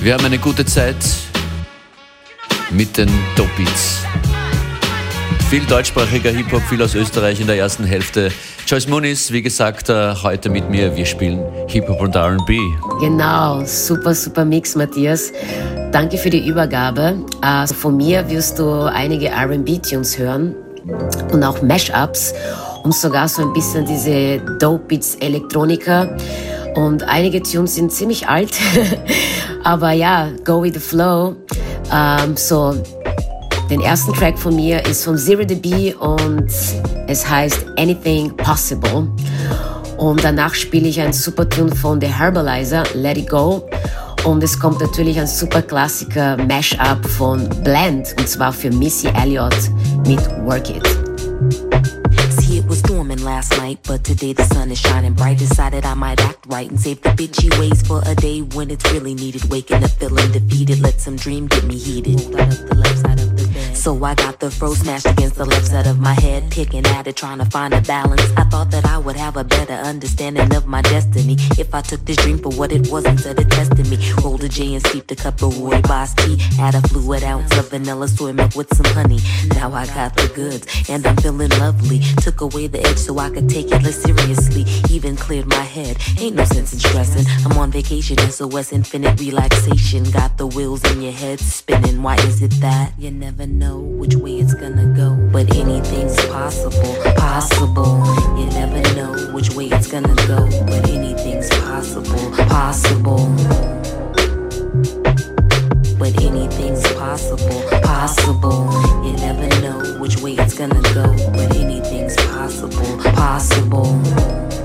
Wir 0.00 0.14
haben 0.14 0.24
eine 0.24 0.38
gute 0.38 0.64
Zeit 0.64 0.96
mit 2.70 2.96
den 2.96 3.08
Dopebeats. 3.36 3.98
Viel 5.50 5.64
deutschsprachiger 5.66 6.30
Hip-Hop, 6.30 6.62
viel 6.62 6.82
aus 6.82 6.96
Österreich 6.96 7.40
in 7.40 7.46
der 7.46 7.58
ersten 7.58 7.84
Hälfte. 7.84 8.32
Joyce 8.66 8.88
Muniz, 8.88 9.30
wie 9.30 9.42
gesagt, 9.42 9.88
äh, 9.88 10.14
heute 10.20 10.48
mit 10.48 10.68
mir. 10.68 10.96
Wir 10.96 11.06
spielen 11.06 11.44
Hip-Hop 11.68 12.00
und 12.00 12.16
RB. 12.16 12.50
Genau, 12.98 13.64
super, 13.64 14.16
super 14.16 14.44
Mix, 14.44 14.74
Matthias. 14.74 15.32
Danke 15.92 16.18
für 16.18 16.30
die 16.30 16.44
Übergabe. 16.48 17.24
Also 17.40 17.74
von 17.74 17.96
mir 17.96 18.28
wirst 18.28 18.58
du 18.58 18.82
einige 18.82 19.28
RB-Tunes 19.28 20.18
hören 20.18 20.56
und 21.32 21.44
auch 21.44 21.62
Mashups 21.62 22.34
und 22.82 22.94
sogar 22.94 23.28
so 23.28 23.42
ein 23.42 23.52
bisschen 23.52 23.84
diese 23.86 24.38
Dope 24.58 24.84
Beats 24.88 25.16
Elektronika. 25.16 26.08
Und 26.74 27.02
einige 27.04 27.42
Tunes 27.42 27.74
sind 27.74 27.92
ziemlich 27.92 28.28
alt, 28.28 28.52
aber 29.64 29.92
ja, 29.92 30.28
go 30.44 30.62
with 30.62 30.74
the 30.74 30.80
flow. 30.80 31.36
Ähm, 31.92 32.36
so, 32.36 32.74
den 33.68 33.80
ersten 33.80 34.12
Track 34.14 34.38
von 34.38 34.56
mir 34.56 34.84
ist 34.86 35.04
von 35.04 35.16
Zero 35.18 35.44
DB 35.44 35.94
und 35.94 36.50
es 37.06 37.28
heißt 37.28 37.66
Anything 37.76 38.34
Possible. 38.36 39.08
Und 39.98 40.24
danach 40.24 40.54
spiele 40.54 40.88
ich 40.88 41.00
einen 41.00 41.12
super 41.12 41.48
Tune 41.48 41.74
von 41.74 42.00
The 42.00 42.08
Herbalizer, 42.08 42.84
Let 42.94 43.18
It 43.18 43.30
Go. 43.30 43.68
Und 44.24 44.42
es 44.42 44.58
kommt 44.58 44.80
natürlich 44.80 45.18
ein 45.18 45.26
super 45.26 45.62
Klassiker 45.62 46.36
Mashup 46.36 47.06
von 47.06 47.48
Blend 47.62 48.14
und 48.18 48.28
zwar 48.28 48.52
für 48.52 48.70
Missy 48.70 49.08
Elliott 49.08 49.70
mit 50.06 50.20
Work 50.44 50.70
It. 50.70 51.01
Last 53.42 53.58
night, 53.58 53.78
but 53.88 54.04
today 54.04 54.32
the 54.32 54.44
sun 54.44 54.70
is 54.70 54.78
shining 54.78 55.14
bright. 55.14 55.38
Decided 55.38 55.84
I 55.84 55.94
might 55.94 56.20
act 56.20 56.46
right 56.46 56.68
and 56.70 56.80
save 56.80 57.02
the 57.02 57.08
bitchy 57.10 57.50
ways 57.58 57.82
for 57.82 58.00
a 58.06 58.14
day 58.14 58.40
when 58.40 58.70
it's 58.70 58.84
really 58.92 59.14
needed. 59.14 59.42
Waking 59.50 59.82
up 59.82 59.90
feeling 59.90 60.30
defeated, 60.30 60.80
let 60.80 61.00
some 61.00 61.16
dream 61.16 61.48
get 61.48 61.64
me 61.64 61.76
heated. 61.76 62.20
So 63.82 63.92
I 64.04 64.14
got 64.14 64.38
the 64.38 64.48
fro 64.48 64.74
smashed 64.74 65.06
against 65.06 65.34
the 65.34 65.44
left 65.44 65.66
side 65.66 65.88
of 65.88 65.98
my 65.98 66.14
head, 66.14 66.52
picking 66.52 66.86
at 66.86 67.08
it, 67.08 67.16
trying 67.16 67.38
to 67.38 67.44
find 67.46 67.74
a 67.74 67.80
balance. 67.80 68.22
I 68.36 68.44
thought 68.44 68.70
that 68.70 68.86
I 68.86 68.96
would 68.96 69.16
have 69.16 69.36
a 69.36 69.42
better 69.42 69.72
understanding 69.74 70.54
of 70.54 70.68
my 70.68 70.82
destiny 70.82 71.36
if 71.58 71.74
I 71.74 71.80
took 71.80 72.04
this 72.04 72.16
dream 72.18 72.38
for 72.38 72.50
what 72.50 72.70
it 72.70 72.88
was 72.92 73.04
instead 73.04 73.40
of 73.40 73.48
testing 73.50 73.90
me. 73.90 73.98
Rolled 74.22 74.44
a 74.44 74.48
J 74.48 74.74
and 74.74 74.86
steeped 74.86 75.10
a 75.10 75.16
cup 75.16 75.42
of 75.42 75.58
Roy 75.58 75.80
Boss 75.82 76.14
tea. 76.14 76.38
Add 76.60 76.76
a 76.76 76.80
fluid 76.82 77.24
ounce 77.24 77.58
of 77.58 77.70
vanilla 77.70 78.06
soy 78.06 78.32
milk 78.32 78.54
with 78.54 78.72
some 78.72 78.86
honey. 78.94 79.18
Now 79.56 79.72
I 79.72 79.86
got 79.86 80.14
the 80.14 80.30
goods 80.32 80.64
and 80.88 81.04
I'm 81.04 81.16
feeling 81.16 81.50
lovely. 81.58 81.98
Took 82.22 82.40
away 82.40 82.52
away 82.52 82.66
the 82.66 82.86
edge 82.86 82.98
so 82.98 83.18
I 83.18 83.30
could 83.30 83.48
take 83.48 83.66
it 83.66 83.82
less 83.82 84.02
seriously. 84.02 84.64
Even 84.90 85.16
cleared 85.16 85.46
my 85.46 85.66
head. 85.76 85.96
Ain't 86.18 86.36
no 86.36 86.44
sense 86.44 86.72
in 86.72 86.78
stressing. 86.78 87.26
I'm 87.44 87.56
on 87.58 87.70
vacation, 87.70 88.18
SOS 88.18 88.72
infinite 88.72 89.18
relaxation. 89.20 90.04
Got 90.10 90.38
the 90.38 90.46
wheels 90.46 90.84
in 90.92 91.02
your 91.02 91.12
head 91.12 91.40
spinning. 91.40 92.02
Why 92.02 92.16
is 92.16 92.42
it 92.42 92.52
that 92.60 92.92
you 92.98 93.10
never 93.10 93.46
know 93.46 93.71
which 93.78 94.16
way 94.16 94.38
it's 94.38 94.54
gonna 94.54 94.86
go? 94.96 95.14
But 95.32 95.54
anything's 95.56 96.16
possible, 96.26 96.94
possible. 97.16 98.02
You 98.38 98.46
never 98.46 98.80
know 98.94 99.32
which 99.32 99.50
way 99.54 99.66
it's 99.66 99.88
gonna 99.90 100.14
go. 100.26 100.48
But 100.66 100.88
anything's 100.88 101.48
possible, 101.50 102.30
possible 102.48 103.32
but 106.02 106.20
anything's 106.20 106.82
possible, 106.94 107.62
possible. 107.80 108.68
You 109.04 109.12
never 109.18 109.46
know 109.60 110.00
which 110.00 110.18
way 110.18 110.32
it's 110.32 110.58
gonna 110.58 110.82
go, 110.92 111.06
but 111.32 111.54
anything's 111.54 112.16
possible, 112.16 112.98
possible. 113.14 114.61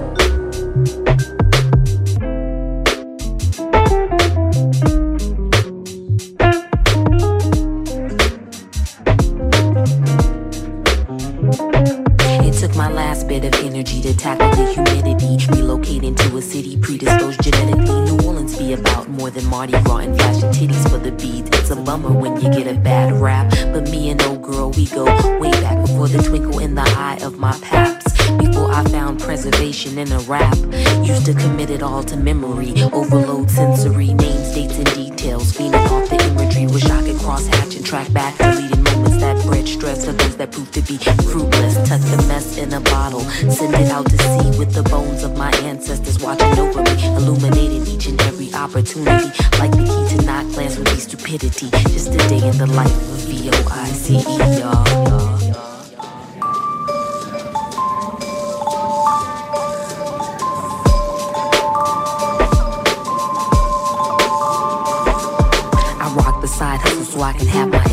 Last 13.18 13.28
bit 13.28 13.46
of 13.46 13.54
energy 13.66 14.02
to 14.02 14.16
tackle 14.16 14.50
the 14.52 14.72
humidity. 14.74 15.38
Relocate 15.52 16.04
into 16.04 16.38
a 16.38 16.42
city 16.42 16.78
predisposed 16.78 17.42
genetically. 17.42 18.02
New 18.02 18.18
Orleans 18.26 18.58
be 18.58 18.74
about 18.74 19.08
more 19.10 19.32
than 19.32 19.46
Mardi 19.46 19.74
Gras 19.84 19.98
and 20.06 20.16
flashing 20.16 20.50
titties 20.50 20.90
for 20.90 20.98
the 20.98 21.12
beads. 21.12 21.50
It's 21.54 21.72
a 21.72 21.76
bummer 21.76 22.12
when 22.12 22.40
you 22.40 22.50
get 22.52 22.68
a 22.68 22.80
bad 22.80 23.14
rap. 23.14 23.50
But 23.74 23.90
me 23.90 24.10
and 24.10 24.22
old 24.24 24.44
girl, 24.44 24.72
we 24.72 24.86
go 24.86 25.06
way 25.40 25.52
back 25.52 25.82
before 25.86 26.08
the 26.08 26.22
twinkle 26.22 26.60
in 26.60 26.76
the 26.76 26.84
eye 26.84 27.18
of 27.24 27.40
my 27.40 27.54
paps. 27.60 28.06
Before 28.38 28.72
I 28.72 28.84
found 28.84 29.20
preservation 29.20 29.98
in 29.98 30.12
a 30.12 30.20
rap. 30.20 30.56
Used 31.04 31.26
to 31.26 31.34
commit 31.34 31.70
it 31.70 31.82
all 31.82 32.04
to 32.04 32.18
memory. 32.18 32.74
Overload 32.94 33.50
sensory 33.50 34.14
names, 34.14 34.54
dates, 34.54 34.78
and 34.78 34.94
details. 34.94 35.54
Feeding 35.54 35.76
off 35.76 36.10
the 36.10 36.22
imagery. 36.24 36.68
Wish 36.68 36.86
I 36.86 37.02
could 37.04 37.18
cross 37.18 37.48
hatch 37.48 37.76
and 37.76 37.86
track 37.86 38.12
back 38.14 38.38
deleted 38.38 38.87
that 39.20 39.44
bred 39.46 39.68
stress. 39.68 40.08
Events 40.08 40.36
that 40.36 40.52
proved 40.52 40.74
to 40.74 40.82
be 40.82 40.98
fruitless. 40.98 41.76
Tuck 41.88 42.02
the 42.02 42.18
mess 42.28 42.58
in 42.58 42.74
a 42.74 42.82
bottle. 42.82 43.22
Send 43.50 43.74
it 43.76 43.92
out 43.92 44.10
to 44.10 44.18
sea 44.18 44.58
with 44.58 44.74
the 44.74 44.84
bones 44.84 45.24
of 45.24 45.38
my 45.38 45.52
ancestors 45.64 46.20
watching 46.20 46.60
over 46.60 46.82
me. 46.82 47.06
Illuminating 47.16 47.86
each 47.88 48.08
and 48.08 48.20
every 48.22 48.54
opportunity. 48.54 49.28
Like 49.60 49.72
the 49.72 49.86
key 49.86 50.18
to 50.18 50.26
not 50.26 50.46
glance 50.54 50.78
with 50.78 51.02
stupidity. 51.02 51.70
Just 51.94 52.14
a 52.14 52.18
day 52.30 52.48
in 52.48 52.58
the 52.58 52.68
life 52.68 52.96
of 52.96 53.20
V-O-I-C-E, 53.30 54.60
y'all. 54.60 55.28
so 67.18 67.24
I 67.24 67.34
can 67.34 67.48
have 67.48 67.70
my 67.70 67.87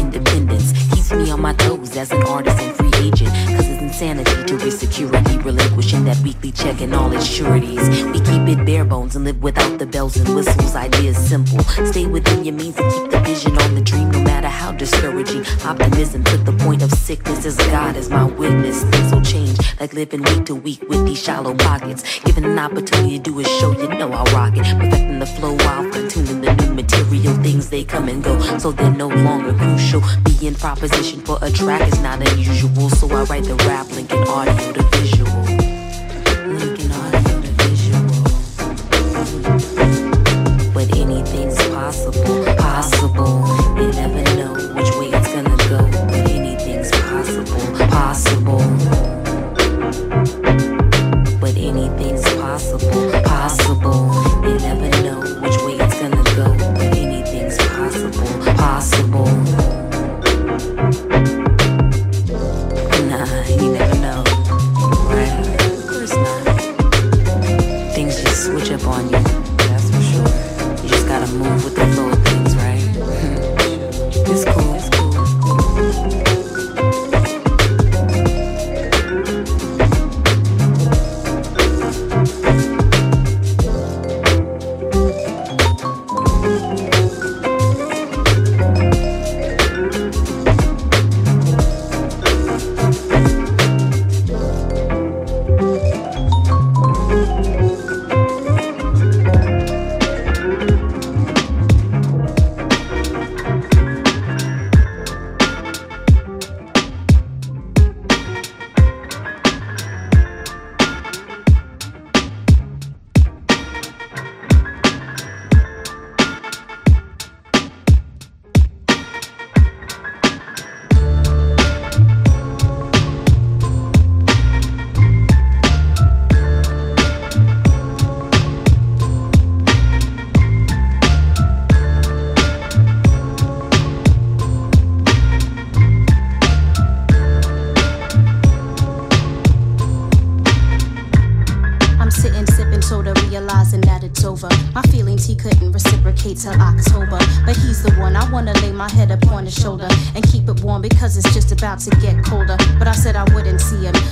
me 1.16 1.31
on 1.31 1.40
my 1.40 1.53
toes 1.55 1.96
as 1.96 2.11
an 2.11 2.22
artist 2.24 2.59
and 2.61 2.74
free 2.77 3.07
agent. 3.07 3.31
Cause 3.57 3.68
it's 3.68 3.83
insanity 3.83 4.44
to 4.44 4.57
risk 4.57 4.79
security, 4.81 5.38
relinquishing 5.38 6.05
that 6.05 6.18
weekly 6.18 6.53
check 6.53 6.81
and 6.81 6.94
all 6.94 7.12
its 7.12 7.27
sureties. 7.27 7.88
We 8.12 8.20
keep 8.20 8.48
it 8.48 8.64
bare 8.64 8.85
bones 8.85 9.16
and 9.16 9.24
live 9.24 9.42
without 9.42 9.79
the 9.79 9.87
bells 9.87 10.16
and 10.16 10.35
whistles. 10.35 10.74
Ideas 10.74 11.16
simple. 11.16 11.61
Stay 11.92 12.07
within 12.07 12.44
your 12.44 12.55
means 12.55 12.77
and 12.79 12.92
keep 12.92 13.11
the 13.11 13.13
vision 13.24 13.56
on 13.58 13.74
the 13.74 13.80
dream, 13.80 14.10
no 14.10 14.22
matter 14.22 14.48
how 14.48 14.72
discouraging. 14.72 15.44
Optimism 15.64 16.24
to 16.24 16.37
the 16.38 16.52
point 16.64 16.82
of 16.82 16.92
sickness 16.92 17.44
as 17.46 17.56
God 17.56 17.96
is 17.96 18.08
my 18.10 18.24
witness. 18.24 18.84
Things 18.84 19.12
will 19.12 19.22
change, 19.22 19.58
like 19.80 19.92
living 19.92 20.22
week 20.22 20.44
to 20.46 20.54
week 20.54 20.82
with 20.88 21.04
these 21.06 21.22
shallow 21.22 21.54
pockets. 21.54 22.20
Given 22.20 22.44
an 22.44 22.58
opportunity 22.58 23.18
to 23.18 23.22
do 23.30 23.40
a 23.40 23.44
show, 23.44 23.72
you 23.72 23.88
know 23.88 24.12
I'll 24.12 24.32
rock 24.34 24.56
it. 24.56 24.64
Perfecting 24.64 25.18
the 25.18 25.26
flow 25.26 25.54
while 25.64 25.90
tuning 26.08 26.40
the 26.40 26.54
new 26.54 26.74
material. 26.74 27.34
Things 27.42 27.68
they 27.70 27.84
come 27.84 28.08
and 28.08 28.22
go 28.22 28.34
so 28.58 28.72
they're 28.72 28.90
no 28.90 29.08
longer 29.08 29.52
crucial. 29.54 30.02
Being 30.24 30.54
proposition 30.54 31.20
for 31.20 31.38
a 31.42 31.50
track 31.50 31.87
is 31.92 32.00
not 32.00 32.26
unusual, 32.28 32.90
so 32.90 33.10
I 33.10 33.24
write 33.24 33.44
the 33.44 33.56
rap, 33.66 33.90
linking 33.90 34.26
audio 34.28 34.72
to 34.72 34.82
visual. 34.96 35.43
Possible. 42.85 43.47
You 43.79 43.90
never 43.92 44.23
know 44.37 44.53
which 44.75 44.90
way 44.97 45.09
it's 45.09 45.33
gonna 45.33 45.57
go, 45.68 45.88
but 46.07 46.31
anything's 46.31 46.90
possible, 46.90 47.87
possible. 47.88 48.93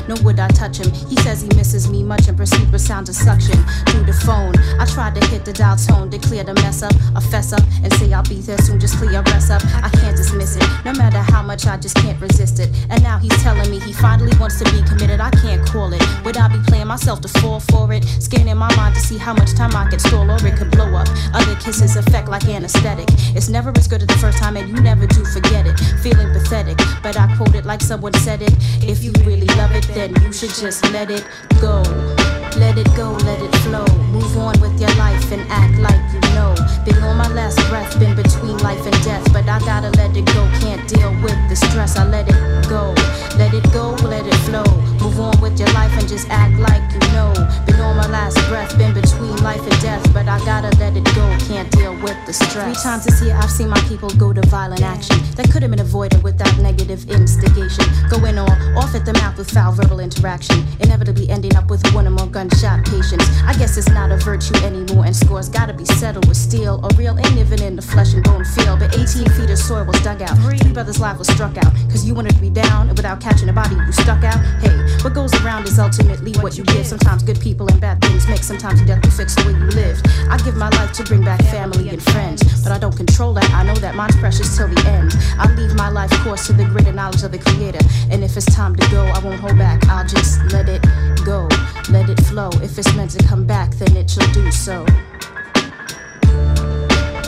Nor 0.08 0.16
would 0.22 0.38
I 0.38 0.48
touch 0.48 0.78
him. 0.78 0.90
He 0.92 1.16
says 1.16 1.42
he 1.42 1.48
misses 1.56 1.88
me 1.88 2.02
much 2.02 2.28
and 2.28 2.36
pursued 2.36 2.70
with 2.72 2.80
sounds 2.80 3.08
of 3.08 3.14
suction 3.14 3.58
through 3.88 4.04
the 4.04 4.12
phone. 4.12 4.54
I 4.80 4.86
tried 4.86 5.14
to 5.20 5.26
hit 5.28 5.44
the 5.44 5.52
dial 5.52 5.76
tone 5.76 6.10
to 6.10 6.18
clear 6.18 6.44
the 6.44 6.54
mess 6.54 6.82
up, 6.82 6.92
a 7.14 7.20
fess 7.20 7.52
up, 7.52 7.62
and 7.82 7.92
say 7.94 8.12
I'll 8.12 8.22
be 8.22 8.40
there 8.40 8.58
soon. 8.58 8.80
Just 8.80 8.96
clear 8.98 9.12
your 9.12 9.22
rest 9.22 9.50
up. 9.50 9.62
I 9.82 9.88
can't 9.90 10.16
dismiss 10.16 10.56
it, 10.56 10.64
no 10.84 10.92
matter 10.92 11.18
how 11.18 11.42
much 11.42 11.66
I 11.66 11.76
just 11.76 11.96
can't 11.96 12.20
resist 12.20 12.58
it. 12.58 12.70
And 12.90 13.02
now 13.02 13.18
he's 13.18 13.36
telling 13.42 13.70
me 13.70 13.78
he 13.80 13.92
finally 13.92 14.36
wants 14.38 14.58
to 14.58 14.64
be 14.72 14.82
committed. 14.82 15.20
I 15.20 15.30
can't 15.30 15.66
call 15.68 15.92
it. 15.92 16.02
Would 16.24 16.36
I 16.36 16.48
be 16.48 16.58
playing 16.66 16.88
myself 16.88 17.20
to 17.22 17.28
fall 17.28 17.60
for 17.60 17.92
it? 17.92 18.04
Scanning 18.04 18.56
my 18.56 18.74
mind 18.76 18.94
to 18.94 19.00
see 19.00 19.18
how 19.18 19.34
much 19.34 19.54
time 19.54 19.74
I 19.74 19.88
can 19.88 19.98
stall 19.98 20.30
or 20.30 20.46
it 20.46 20.56
could 20.56 20.70
blow 20.70 20.94
up. 20.94 21.08
Other 21.34 21.56
kisses 21.56 21.96
affect 21.96 22.28
like 22.28 22.46
anesthetic. 22.48 23.08
It's 23.34 23.48
never 23.48 23.72
as 23.76 23.88
good 23.88 24.02
as 24.02 24.08
the 24.08 24.18
first 24.18 24.38
time, 24.38 24.56
and 24.56 24.68
you 24.68 24.80
never 24.82 25.06
do 25.06 25.24
forget 25.24 25.66
it. 25.66 25.78
Feeling 26.02 26.32
pathetic, 26.32 26.78
but 27.02 27.18
I 27.18 27.34
quote 27.36 27.54
it 27.54 27.64
like 27.64 27.80
someone 27.80 28.12
said 28.14 28.42
it. 28.42 28.52
If 28.82 29.02
you 29.02 29.12
really 29.24 29.46
love 29.58 29.71
it, 29.74 29.84
then 29.94 30.14
you 30.22 30.32
should 30.32 30.50
just 30.50 30.90
let 30.92 31.10
it 31.10 31.26
go. 31.60 32.21
Let 32.56 32.76
it 32.78 32.86
go, 32.96 33.12
let 33.24 33.40
it 33.40 33.54
flow. 33.64 33.86
Move 34.12 34.36
on 34.36 34.60
with 34.60 34.78
your 34.80 34.92
life 34.96 35.32
and 35.32 35.42
act 35.50 35.78
like 35.78 36.00
you 36.12 36.20
know. 36.34 36.54
Been 36.84 37.02
on 37.02 37.16
my 37.16 37.28
last 37.28 37.58
breath, 37.68 37.98
been 37.98 38.14
between 38.14 38.58
life 38.58 38.84
and 38.84 39.04
death, 39.04 39.24
but 39.32 39.48
I 39.48 39.58
gotta 39.60 39.90
let 39.96 40.16
it 40.16 40.26
go. 40.26 40.42
Can't 40.60 40.86
deal 40.88 41.10
with 41.22 41.38
the 41.48 41.56
stress, 41.56 41.96
I 41.96 42.06
let 42.06 42.28
it 42.28 42.68
go. 42.68 42.94
Let 43.38 43.54
it 43.54 43.64
go, 43.72 43.92
let 44.08 44.26
it 44.26 44.34
flow. 44.46 44.64
Move 45.00 45.18
on 45.18 45.40
with 45.40 45.58
your 45.58 45.72
life 45.72 45.92
and 45.98 46.06
just 46.08 46.28
act 46.28 46.58
like 46.58 46.82
you 46.92 47.00
know. 47.12 47.32
Been 47.66 47.80
on 47.80 47.96
my 47.96 48.08
last 48.08 48.36
breath, 48.48 48.76
been 48.76 48.92
between 48.94 49.36
life 49.42 49.62
and 49.62 49.80
death, 49.80 50.02
but 50.12 50.28
I 50.28 50.38
gotta 50.44 50.76
let 50.78 50.96
it 50.96 51.04
go. 51.14 51.24
Can't 51.48 51.70
deal 51.70 51.94
with 52.02 52.16
the 52.26 52.32
stress. 52.32 52.64
Three 52.64 52.82
times 52.82 53.04
this 53.04 53.22
year, 53.22 53.34
I've 53.34 53.50
seen 53.50 53.68
my 53.68 53.80
people 53.88 54.10
go 54.10 54.32
to 54.32 54.42
violent 54.48 54.82
action 54.82 55.16
that 55.36 55.50
could 55.50 55.62
have 55.62 55.70
been 55.70 55.80
avoided 55.80 56.22
without 56.22 56.56
negative 56.58 57.08
instigation. 57.10 57.84
Going 58.10 58.38
all 58.38 58.50
off 58.76 58.94
at 58.94 59.04
the 59.06 59.14
mouth 59.14 59.38
with 59.38 59.50
foul 59.50 59.72
verbal 59.72 60.00
interaction, 60.00 60.64
inevitably 60.80 61.28
ending 61.30 61.56
up 61.56 61.70
with 61.70 61.82
one 61.94 62.06
or 62.06 62.10
more 62.10 62.28
gunshot 62.48 62.84
patients. 62.84 63.24
I 63.46 63.54
guess 63.54 63.76
it's 63.76 63.88
not 63.90 64.10
a 64.10 64.16
virtue 64.16 64.54
anymore, 64.64 65.04
and 65.06 65.14
scores 65.14 65.48
gotta 65.48 65.72
be 65.72 65.84
settled 65.84 66.26
with 66.26 66.36
steel 66.36 66.80
or 66.82 66.90
real, 66.96 67.16
ain't 67.18 67.34
living 67.36 67.62
in 67.62 67.76
the 67.76 67.82
flesh 67.82 68.14
and 68.14 68.24
bone 68.24 68.44
field. 68.44 68.80
But 68.80 68.98
18 68.98 69.30
feet 69.30 69.50
of 69.50 69.58
soil 69.58 69.84
was 69.84 70.00
dug 70.02 70.22
out, 70.22 70.36
three 70.38 70.58
brothers' 70.72 70.98
lives 70.98 71.18
was 71.20 71.28
struck 71.28 71.56
out, 71.56 71.72
cause 71.90 72.04
you 72.04 72.14
wanted 72.14 72.34
to 72.34 72.40
be 72.40 72.50
down, 72.50 72.88
and 72.88 72.96
without 72.96 73.20
catching 73.20 73.48
a 73.48 73.52
body, 73.52 73.76
you 73.76 73.92
stuck 73.92 74.24
out. 74.24 74.40
Hey, 74.60 74.74
what 75.02 75.14
goes 75.14 75.32
around 75.42 75.68
is 75.68 75.78
ultimately 75.78 76.32
what 76.40 76.58
you 76.58 76.64
give. 76.64 76.86
Sometimes 76.86 77.22
good 77.22 77.40
people 77.40 77.68
and 77.68 77.80
bad 77.80 78.00
things 78.02 78.26
make, 78.26 78.42
sometimes 78.42 78.82
death 78.82 79.02
to 79.02 79.10
fix 79.10 79.36
the 79.36 79.44
way 79.46 79.52
you 79.52 79.70
live. 79.78 80.02
I 80.28 80.36
give 80.38 80.56
my 80.56 80.70
life 80.70 80.92
to 80.94 81.04
bring 81.04 81.24
back 81.24 81.40
family 81.42 81.90
and 81.90 82.02
friends, 82.02 82.42
but 82.62 82.72
I 82.72 82.78
don't 82.78 82.96
control 82.96 83.34
that. 83.34 83.48
I 83.52 83.62
know 83.62 83.76
that 83.76 83.94
mine's 83.94 84.16
precious 84.16 84.56
till 84.56 84.68
the 84.68 84.82
end. 84.88 85.14
I 85.38 85.46
leave 85.54 85.74
my 85.76 85.90
life 85.90 86.10
course 86.24 86.46
to 86.48 86.52
the 86.54 86.64
greater 86.64 86.92
knowledge 86.92 87.22
of 87.22 87.30
the 87.30 87.38
Creator, 87.38 87.84
and 88.10 88.24
if 88.24 88.36
it's 88.36 88.52
time 88.52 88.74
to 88.74 88.90
go, 88.90 89.04
I 89.04 89.20
won't 89.20 89.38
hold 89.38 89.56
back. 89.58 89.86
I'll 89.86 90.06
just 90.06 90.42
let 90.52 90.68
it 90.68 90.82
go, 91.24 91.48
let 91.88 92.08
it 92.10 92.18
flow. 92.24 92.31
If 92.34 92.78
it's 92.78 92.96
meant 92.96 93.10
to 93.10 93.22
come 93.26 93.44
back, 93.44 93.72
then 93.72 93.94
it 93.94 94.08
shall 94.08 94.26
do 94.32 94.50
so. 94.50 94.86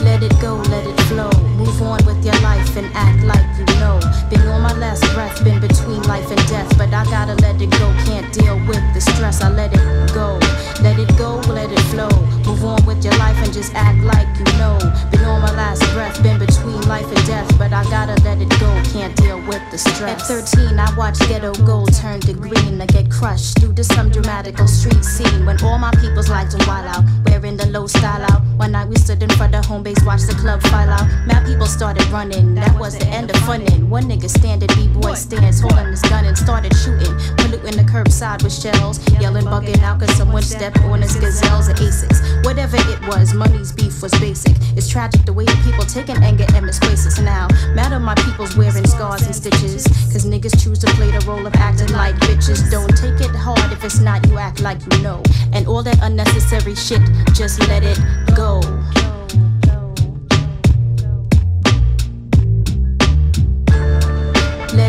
Let 0.01 0.23
it 0.23 0.33
go, 0.41 0.55
let 0.73 0.83
it 0.87 0.99
flow. 1.01 1.29
Move 1.55 1.79
on 1.83 2.03
with 2.07 2.25
your 2.25 2.33
life 2.41 2.75
and 2.75 2.87
act 2.95 3.23
like 3.23 3.45
you 3.59 3.65
know. 3.79 3.99
Been 4.31 4.44
last 4.77 5.03
breath, 5.13 5.43
been 5.43 5.59
between 5.59 6.01
life 6.03 6.29
and 6.29 6.47
death, 6.47 6.77
but 6.77 6.93
I 6.93 7.03
gotta 7.05 7.35
let 7.41 7.61
it 7.61 7.71
go. 7.71 7.93
Can't 8.05 8.31
deal 8.33 8.57
with 8.67 8.83
the 8.93 9.01
stress, 9.01 9.41
I 9.41 9.49
let 9.49 9.71
it 9.73 10.13
go. 10.13 10.39
Let 10.81 10.99
it 10.99 11.17
go, 11.17 11.37
let 11.51 11.71
it 11.71 11.79
flow. 11.91 12.09
Move 12.45 12.63
on 12.63 12.85
with 12.85 13.03
your 13.03 13.15
life 13.17 13.37
and 13.43 13.51
just 13.53 13.73
act 13.73 13.99
like 14.03 14.27
you 14.37 14.45
know. 14.57 14.77
Been 15.11 15.25
on 15.25 15.41
my 15.41 15.51
last 15.55 15.81
breath, 15.93 16.21
been 16.21 16.39
between 16.39 16.81
life 16.87 17.07
and 17.07 17.25
death, 17.27 17.47
but 17.57 17.73
I 17.73 17.83
gotta 17.85 18.21
let 18.23 18.41
it 18.41 18.49
go. 18.59 18.69
Can't 18.91 19.15
deal 19.15 19.39
with 19.47 19.63
the 19.71 19.77
stress. 19.77 20.29
At 20.29 20.45
13, 20.55 20.79
I 20.79 20.95
watched 20.97 21.27
ghetto 21.27 21.53
gold 21.65 21.93
turn 21.93 22.19
to 22.21 22.33
green. 22.33 22.81
I 22.81 22.85
get 22.85 23.09
crushed 23.09 23.59
due 23.61 23.73
to 23.73 23.83
some 23.83 24.09
dramatical 24.09 24.67
street 24.67 25.03
scene 25.03 25.45
when 25.45 25.61
all 25.63 25.77
my 25.77 25.91
people's 26.01 26.29
lights 26.29 26.55
on 26.55 26.65
wild 26.67 26.87
out, 26.87 27.03
wearing 27.25 27.57
the 27.57 27.67
low 27.67 27.87
style 27.87 28.23
out. 28.31 28.41
One 28.57 28.71
night 28.71 28.87
we 28.87 28.95
stood 28.95 29.21
in 29.21 29.29
front 29.31 29.55
of 29.55 29.65
home 29.65 29.83
base, 29.83 30.01
watched 30.05 30.27
the 30.27 30.35
club 30.35 30.61
file 30.63 30.89
out. 30.89 31.07
Mad 31.27 31.45
people 31.45 31.65
started 31.65 32.07
running, 32.07 32.55
that 32.55 32.77
was 32.79 32.97
the 32.97 33.05
end 33.07 33.29
of 33.29 33.37
funnin'. 33.37 33.89
One 33.89 34.03
nigga 34.03 34.29
standing, 34.29 34.64
B-boy 34.75 35.13
stands, 35.13 35.59
holding 35.59 35.87
his 35.87 36.01
gun 36.03 36.25
and 36.25 36.37
started 36.37 36.75
shooting, 36.75 37.13
polluting 37.37 37.77
the 37.77 37.85
curbside 37.89 38.43
with 38.43 38.53
shells, 38.53 38.99
yelling, 39.19 39.45
bugging 39.45 39.81
out 39.81 39.99
cause 39.99 40.15
someone 40.15 40.41
stepped 40.41 40.79
on 40.81 41.01
his 41.01 41.15
gazelles 41.15 41.69
or 41.69 41.73
Asics. 41.73 42.19
Whatever 42.45 42.77
it 42.77 43.07
was, 43.07 43.33
money's 43.33 43.71
beef 43.71 44.01
was 44.01 44.11
basic. 44.19 44.55
It's 44.75 44.87
tragic 44.87 45.25
the 45.25 45.33
way 45.33 45.45
the 45.45 45.57
people 45.63 45.85
taking 45.85 46.17
anger 46.23 46.45
and 46.53 46.65
misplace 46.65 47.05
us 47.05 47.19
now. 47.19 47.47
Mad 47.73 47.93
at 47.93 48.01
my 48.01 48.15
people's 48.15 48.55
wearing 48.55 48.87
scars 48.87 49.23
and 49.23 49.35
stitches, 49.35 49.85
cause 50.11 50.25
niggas 50.25 50.61
choose 50.63 50.79
to 50.79 50.87
play 50.93 51.11
the 51.11 51.23
role 51.25 51.45
of 51.45 51.53
acting 51.55 51.91
like 51.93 52.15
bitches. 52.15 52.69
Don't 52.71 52.95
take 52.95 53.19
it 53.21 53.35
hard 53.35 53.71
if 53.71 53.83
it's 53.83 53.99
not 53.99 54.25
you 54.27 54.37
act 54.37 54.61
like 54.61 54.79
you 54.91 55.01
know. 55.01 55.21
And 55.53 55.67
all 55.67 55.83
that 55.83 55.99
unnecessary 56.01 56.75
shit, 56.75 57.01
just 57.33 57.59
let 57.67 57.83
it 57.83 57.99
go. 58.35 58.61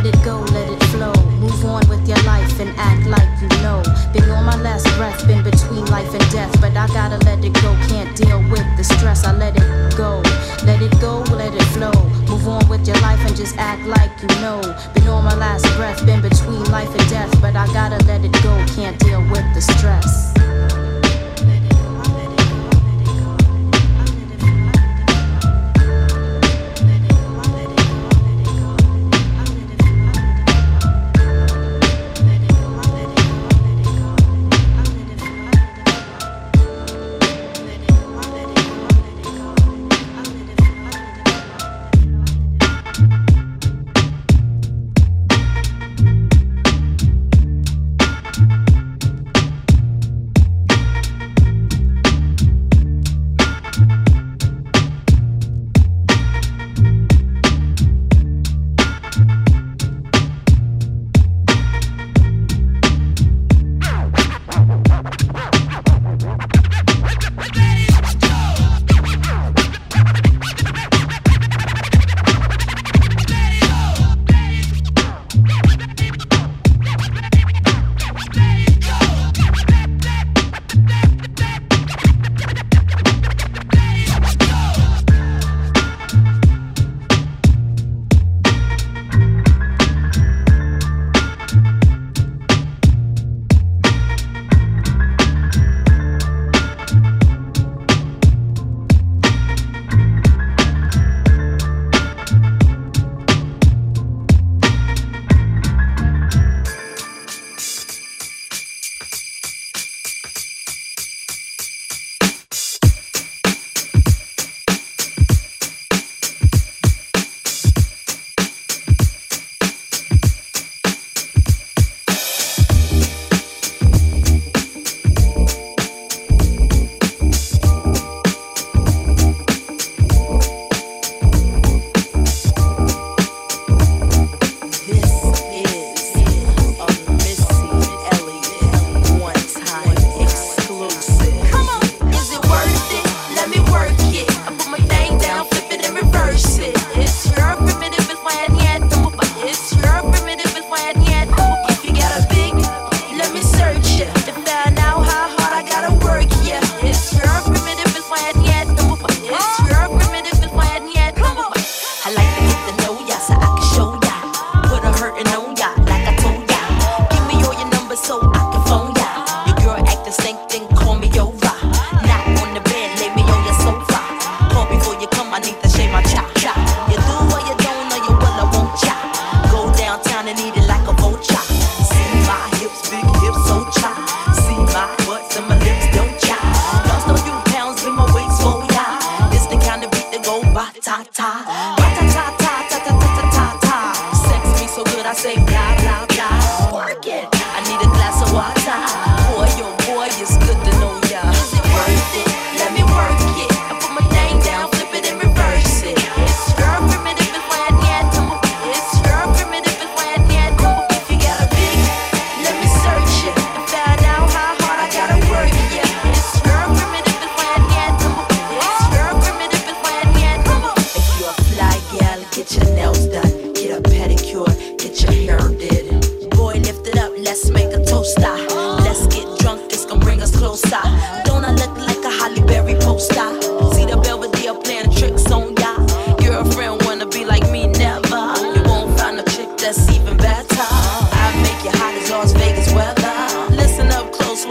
Let 0.07 0.15
it 0.15 0.25
go, 0.25 0.39
let 0.55 0.71
it 0.71 0.85
flow. 0.95 1.13
Move 1.41 1.65
on 1.65 1.83
with 1.89 2.07
your 2.07 2.23
life 2.23 2.61
and 2.61 2.71
act 2.79 3.09
like 3.09 3.29
you 3.43 3.49
know. 3.61 3.83
Been 4.13 4.31
on 4.31 4.45
my 4.45 4.55
last 4.63 4.87
breath, 4.95 5.27
been 5.27 5.43
between 5.43 5.85
life 5.87 6.15
and 6.15 6.23
death, 6.31 6.61
but 6.61 6.77
I 6.77 6.87
gotta 6.87 7.19
let 7.25 7.45
it 7.45 7.53
go. 7.55 7.75
Can't 7.89 8.17
deal 8.17 8.39
with 8.49 8.65
the 8.77 8.85
stress, 8.85 9.25
I 9.25 9.33
let 9.33 9.57
it 9.57 9.97
go. 9.97 10.23
Let 10.65 10.81
it 10.81 10.93
go, 11.01 11.25
let 11.35 11.53
it 11.53 11.67
flow. 11.75 11.91
Move 12.29 12.47
on 12.47 12.69
with 12.69 12.87
your 12.87 13.01
life 13.01 13.19
and 13.27 13.35
just 13.35 13.59
act 13.59 13.83
like 13.83 14.13
you 14.23 14.29
know. 14.41 14.61
Been 14.95 15.09
on 15.09 15.25
my 15.25 15.35
last 15.35 15.67
breath, 15.75 16.07
been 16.07 16.23
between 16.23 16.63
life 16.71 16.95
and 16.97 17.11
death, 17.11 17.41
but 17.41 17.57
I 17.57 17.67
gotta 17.73 17.99
let 18.05 18.25
it 18.25 18.33
go. 18.45 18.65
Can't 18.77 18.97
deal 19.01 19.23
with 19.23 19.55
the 19.55 19.61
stress. 19.61 20.36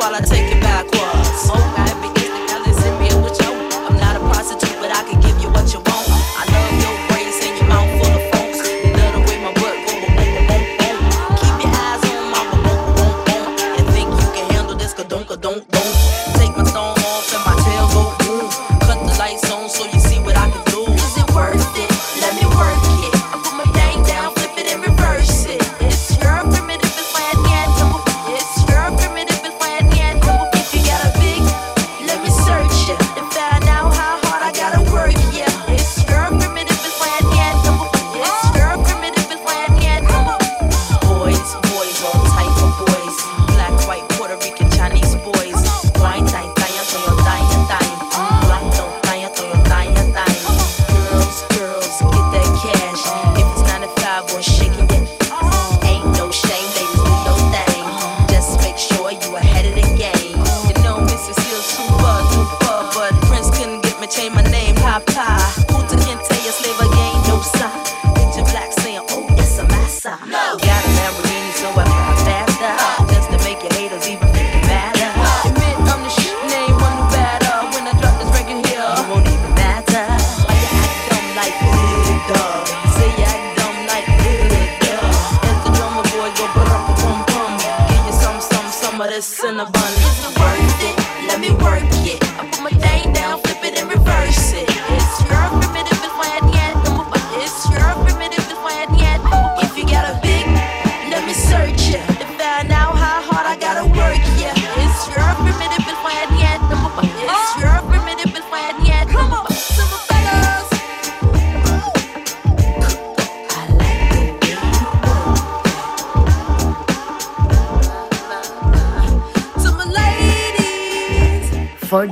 while 0.05 0.13
I 0.13 0.19
take 0.19 0.34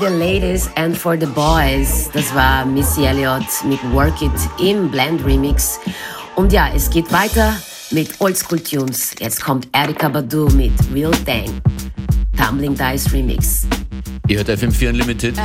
the 0.04 0.10
Ladies 0.10 0.70
and 0.76 0.98
for 0.98 1.18
the 1.18 1.28
Boys. 1.28 2.10
Das 2.12 2.34
war 2.36 2.66
Missy 2.66 3.06
Elliott 3.06 3.46
mit 3.64 3.80
Work 3.94 4.22
It 4.22 4.32
im 4.60 4.92
Blend 4.92 5.24
Remix. 5.26 5.80
Und 6.36 6.52
ja, 6.52 6.68
es 6.76 6.90
geht 6.90 7.10
weiter 7.14 7.56
mit 7.92 8.20
Oldschool 8.20 8.60
Tunes. 8.60 9.16
Jetzt 9.20 9.42
kommt 9.42 9.70
Erika 9.72 10.10
Badu 10.10 10.50
mit 10.50 10.74
Real 10.94 11.14
Thing. 11.26 11.62
Tumbling 12.38 12.76
Dice 12.76 13.14
Remix. 13.14 13.66
Ihr 14.28 14.38
hört 14.38 14.50
FM4 14.50 14.90
Unlimited. 14.90 15.36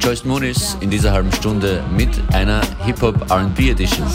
Joyce 0.00 0.24
Moonis 0.24 0.78
in 0.80 0.88
dieser 0.88 1.12
halben 1.12 1.32
Stunde 1.32 1.84
mit 1.94 2.08
einer 2.32 2.62
Hip-Hop 2.86 3.30
RB 3.30 3.58
Edition. 3.70 4.06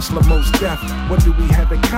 hustler 0.00 0.22
most 0.30 0.58
deaf. 0.58 0.80
What 1.10 1.22
do 1.22 1.32
we 1.32 1.49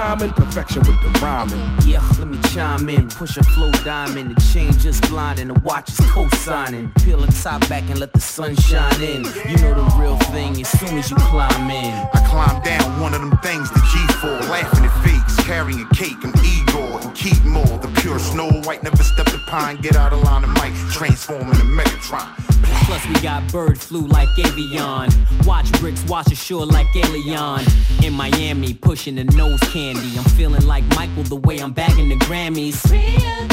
common, 0.02 0.32
perfection 0.32 0.80
with 0.80 1.00
the 1.00 1.20
rhyming. 1.20 1.60
Yeah, 1.86 2.04
let 2.18 2.26
me 2.26 2.36
chime 2.50 2.88
in, 2.88 3.08
push 3.08 3.36
a 3.36 3.44
flow 3.44 3.70
diamond, 3.84 4.34
the 4.34 4.40
chain 4.52 4.72
just 4.72 5.08
blinding, 5.08 5.46
the 5.46 5.60
watch 5.60 5.88
is 5.90 6.00
co-signing. 6.10 6.90
Peel 7.04 7.18
the 7.18 7.30
top 7.40 7.60
back 7.68 7.88
and 7.88 8.00
let 8.00 8.12
the 8.12 8.20
sun 8.20 8.56
shine 8.56 9.00
in. 9.00 9.22
You 9.48 9.56
know 9.58 9.74
the 9.74 9.96
real 9.96 10.18
thing 10.34 10.60
as 10.60 10.68
soon 10.80 10.98
as 10.98 11.08
you 11.08 11.16
climb 11.16 11.70
in. 11.70 11.94
I 12.14 12.20
climb 12.28 12.60
down 12.64 13.00
one 13.00 13.14
of 13.14 13.20
them 13.20 13.38
things, 13.38 13.70
the 13.70 13.78
G4, 13.78 14.50
laughing 14.50 14.84
at 14.84 15.04
fakes, 15.04 15.36
carrying 15.46 15.86
cake, 15.90 16.18
I'm 16.24 16.34
Igor, 16.44 17.00
and 17.02 17.14
keep 17.14 17.40
more. 17.44 17.78
The 17.78 17.90
pure 18.00 18.18
Snow 18.18 18.50
White 18.64 18.82
never 18.82 19.04
step 19.04 19.26
the 19.26 19.40
pine, 19.46 19.76
get 19.80 19.94
out 19.94 20.12
of 20.12 20.20
line 20.24 20.42
of 20.42 20.50
mic, 20.54 20.74
transform 20.90 21.48
into 21.48 21.62
Megatron. 21.62 22.52
Plus 22.86 23.06
we 23.06 23.14
got 23.20 23.50
bird 23.52 23.78
flu 23.78 24.06
like 24.06 24.28
avian. 24.38 25.10
Watch 25.44 25.70
bricks 25.80 26.04
wash 26.04 26.26
ashore 26.32 26.66
like 26.66 26.86
alien. 26.96 27.64
In 28.02 28.12
Miami, 28.12 28.74
pushing 28.74 29.14
the 29.14 29.24
nose 29.24 29.60
can 29.72 29.91
candy. 29.92 30.18
I'm 30.18 30.24
feeling 30.24 30.66
like 30.66 30.84
Michael 30.94 31.22
the 31.24 31.36
way 31.36 31.58
I'm 31.58 31.72
bagging 31.72 32.08
the 32.08 32.16
Grammys. 32.16 32.90
Real 32.90 33.51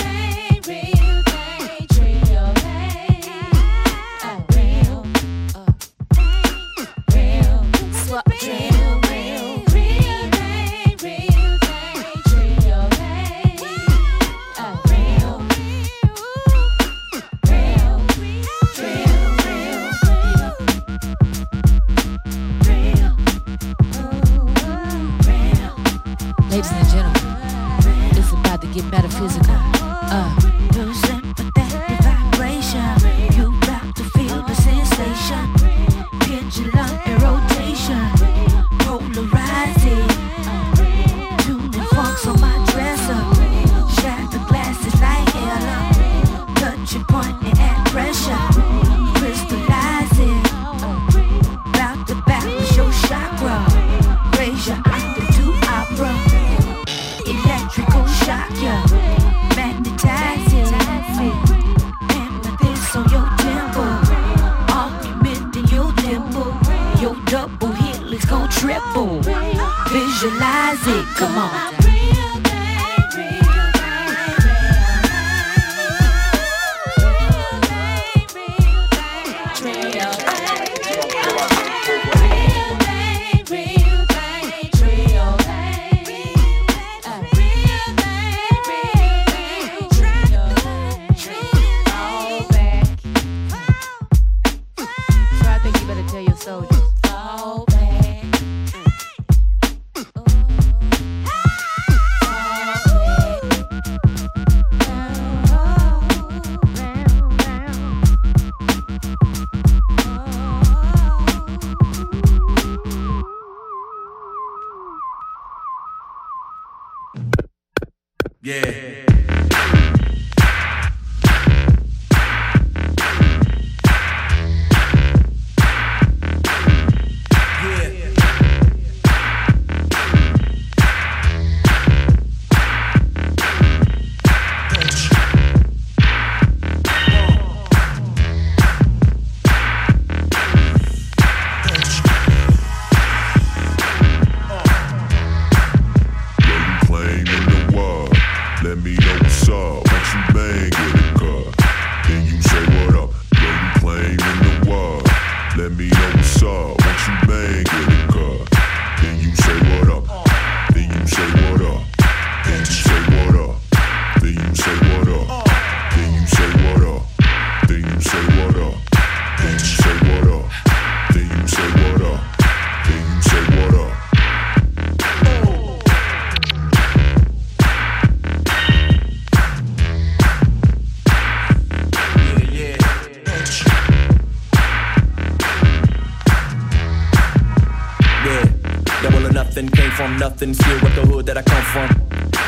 nothing. 190.07 190.53
Still 190.53 190.79
with 190.81 190.95
the 190.95 191.05
hood 191.05 191.25
that 191.25 191.37
I 191.37 191.41
come 191.41 191.63
from. 191.63 191.89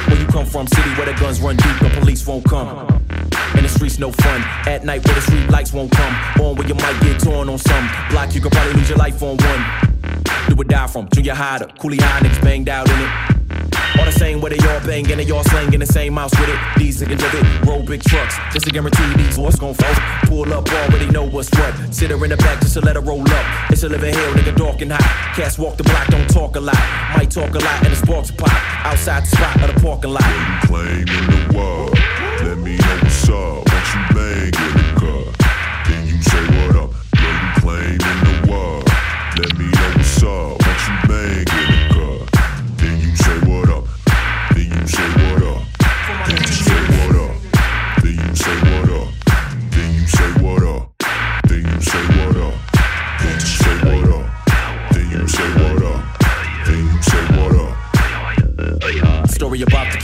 Where 0.08 0.20
you 0.20 0.28
come 0.28 0.46
from, 0.46 0.68
city 0.68 0.90
where 0.92 1.06
the 1.06 1.14
guns 1.20 1.42
run 1.42 1.58
deep, 1.58 1.80
the 1.80 1.90
police 2.00 2.26
won't 2.26 2.46
come. 2.46 2.68
And 3.56 3.66
the 3.66 3.70
streets 3.70 4.00
no 4.00 4.12
fun. 4.12 4.42
At 4.68 4.86
night 4.86 5.06
where 5.06 5.16
the 5.16 5.22
street 5.22 5.50
lights 5.50 5.74
won't 5.74 5.92
come. 5.92 6.14
On 6.42 6.56
where 6.56 6.68
you 6.68 6.76
might 6.76 7.00
get 7.02 7.20
torn 7.20 7.50
on 7.50 7.58
some 7.58 7.90
block, 8.10 8.34
you 8.34 8.42
could 8.42 8.52
probably 8.52 8.74
lose 8.74 8.90
your 8.90 8.98
life 8.98 9.22
on 9.22 9.38
one. 9.38 9.62
Do 10.48 10.56
or 10.58 10.64
die 10.64 10.88
from, 10.88 11.10
junior 11.14 11.34
high 11.34 11.60
to 11.60 11.66
coolie 11.66 12.00
high 12.00 12.22
niggas 12.22 12.42
banged 12.42 12.70
out 12.70 12.90
in 12.90 13.00
it. 13.00 13.41
All 14.02 14.08
the 14.08 14.12
same 14.14 14.42
way 14.42 14.50
they 14.50 14.68
all 14.68 14.80
bang 14.80 15.12
and 15.12 15.20
they 15.20 15.30
all 15.30 15.44
slang 15.44 15.72
in 15.74 15.80
the 15.80 15.86
same 15.86 16.14
house 16.16 16.32
with 16.40 16.50
it. 16.50 16.58
These 16.76 17.02
niggas 17.02 17.22
live 17.22 17.36
it, 17.36 17.68
roll 17.68 17.84
big 17.84 18.02
trucks, 18.02 18.36
just 18.52 18.66
to 18.66 18.72
guarantee 18.72 19.14
these 19.14 19.38
boys 19.38 19.58
gon' 19.58 19.76
fall. 19.76 19.94
Pull 20.24 20.52
up, 20.52 20.68
already 20.72 21.06
know 21.12 21.24
what's 21.24 21.52
what. 21.52 21.94
Sit 21.94 22.10
her 22.10 22.24
in 22.24 22.32
the 22.32 22.38
back 22.38 22.62
just 22.62 22.74
to 22.74 22.82
let 22.82 22.96
her 22.96 23.02
roll 23.02 23.22
up. 23.22 23.72
It's 23.72 23.84
a 23.84 23.90
living 23.90 24.16
hell, 24.16 24.34
nigga, 24.34 24.56
dark 24.56 24.82
and 24.82 24.92
hot. 24.92 25.36
Cats 25.36 25.60
walk 25.60 25.78
the 25.78 25.84
block, 25.84 26.08
don't 26.08 26.28
talk 26.32 26.56
a 26.56 26.60
lot. 26.60 26.82
Might 27.16 27.30
talk 27.30 27.54
a 27.54 27.60
lot 27.60 27.86
and 27.86 27.92
the 27.92 27.96
sparks 27.96 28.32
pop. 28.32 28.50
Outside 28.88 29.22
the 29.22 29.28
spot 29.28 29.70
of 29.70 29.76
the 29.76 29.80
parking 29.80 30.14
lot. 30.14 30.24
you 30.24 30.68
claim 30.68 31.08
in 31.08 31.26
the 31.30 31.56
world, 31.56 31.94
let 32.42 32.58
me 32.58 32.78
know 32.78 32.98
what's 33.04 33.30
up. 33.30 33.70
Once 33.70 33.94
you 33.94 34.16
bang 34.16 34.91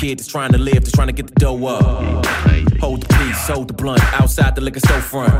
kid 0.08 0.20
that's 0.20 0.28
trying 0.28 0.52
to 0.54 0.58
live, 0.58 0.86
that's 0.86 0.92
trying 0.92 1.08
to 1.08 1.14
get 1.14 1.28
the 1.28 1.36
dough 1.36 1.66
up. 1.66 2.26
Hold 2.80 3.02
the 3.02 3.08
peace, 3.18 3.48
hold 3.48 3.68
the 3.68 3.74
blunt, 3.74 4.02
outside 4.14 4.56
the 4.56 4.62
liquor 4.62 4.80
store 4.80 5.02
front. 5.02 5.34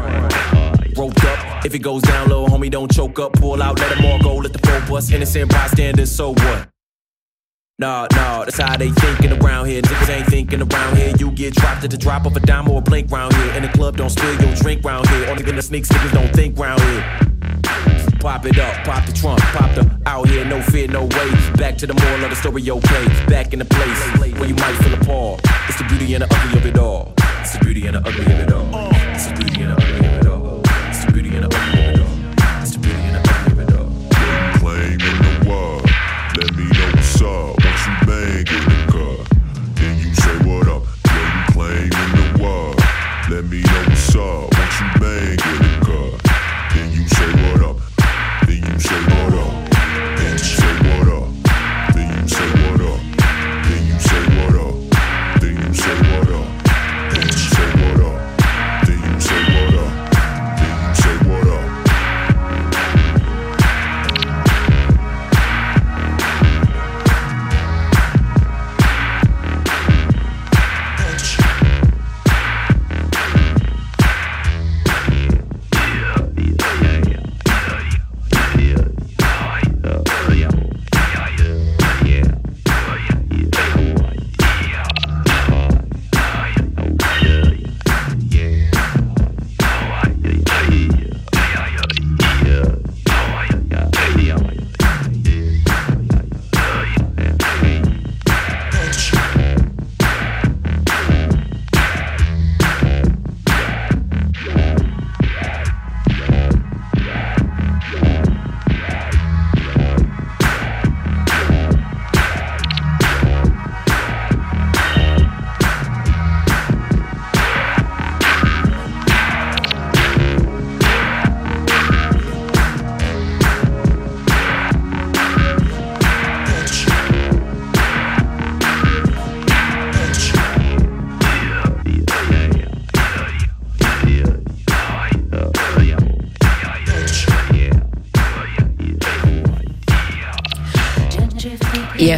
Roped 0.98 1.24
up, 1.24 1.66
if 1.66 1.74
it 1.74 1.80
goes 1.80 2.02
down 2.02 2.30
low, 2.30 2.48
homie, 2.48 2.70
don't 2.70 2.92
choke 2.92 3.20
up. 3.20 3.34
Pull 3.34 3.62
out, 3.62 3.80
let 3.80 3.96
them 3.96 4.06
all 4.06 4.20
go, 4.20 4.36
let 4.36 4.52
the 4.52 4.60
flow 4.60 4.82
bust. 4.90 5.12
Innocent 5.12 5.52
bystanders, 5.52 6.12
so 6.14 6.34
what? 6.34 6.70
Nah, 7.80 8.08
nah, 8.12 8.44
that's 8.44 8.58
how 8.58 8.76
they 8.76 8.90
thinking 8.90 9.32
around 9.42 9.68
here. 9.68 9.82
Niggas 9.84 10.10
ain't 10.10 10.28
thinking 10.28 10.62
around 10.62 10.98
here. 10.98 11.14
You 11.18 11.32
get 11.32 11.54
dropped 11.54 11.84
at 11.84 11.92
the 11.92 11.98
drop 11.98 12.26
of 12.26 12.36
a 12.36 12.40
dime 12.42 12.68
or 12.68 12.80
a 12.80 12.82
blink 12.82 13.10
round 13.12 13.36
here. 13.36 13.54
In 13.54 13.62
the 13.64 13.70
club, 13.70 13.96
don't 13.96 14.10
spill 14.10 14.34
your 14.42 14.54
drink 14.56 14.84
round 14.84 15.08
here. 15.10 15.30
Only 15.30 15.44
gonna 15.44 15.62
sneak 15.62 15.86
niggas 15.86 16.12
don't 16.12 16.34
think 16.34 16.58
round 16.58 16.82
here. 16.82 17.04
Pop 18.20 18.46
it 18.46 18.58
up, 18.58 18.84
pop 18.84 19.06
the 19.06 19.14
trunk, 19.14 19.40
pop 19.40 19.74
the 19.76 19.97
out 20.08 20.30
here, 20.30 20.46
no 20.46 20.62
fear, 20.62 20.88
no 20.88 21.04
way. 21.04 21.30
Back 21.56 21.78
to 21.80 21.88
the 21.88 21.94
moral 21.94 22.24
of 22.24 22.30
the 22.30 22.36
story, 22.36 22.70
okay. 22.70 23.06
Back 23.28 23.52
in 23.52 23.60
the 23.60 23.66
place 23.66 24.38
where 24.40 24.48
you 24.48 24.56
might 24.56 24.76
feel 24.78 24.94
appalled. 24.94 25.42
It's 25.68 25.78
the 25.78 25.84
beauty 25.84 26.14
and 26.16 26.24
the 26.24 26.34
ugly 26.34 26.60
of 26.60 26.66
it 26.66 26.78
all. 26.78 27.14
It's 27.42 27.58
the 27.58 27.66
beauty 27.66 27.86
and 27.88 27.96
the 27.98 28.00
ugly 28.00 28.24
of 28.24 28.40
it 28.40 28.54
all. 28.54 28.70
It's 29.14 29.28
the 29.28 29.34
beauty 29.34 29.62
and 29.62 29.72
the 29.72 29.84
ugly 29.84 30.07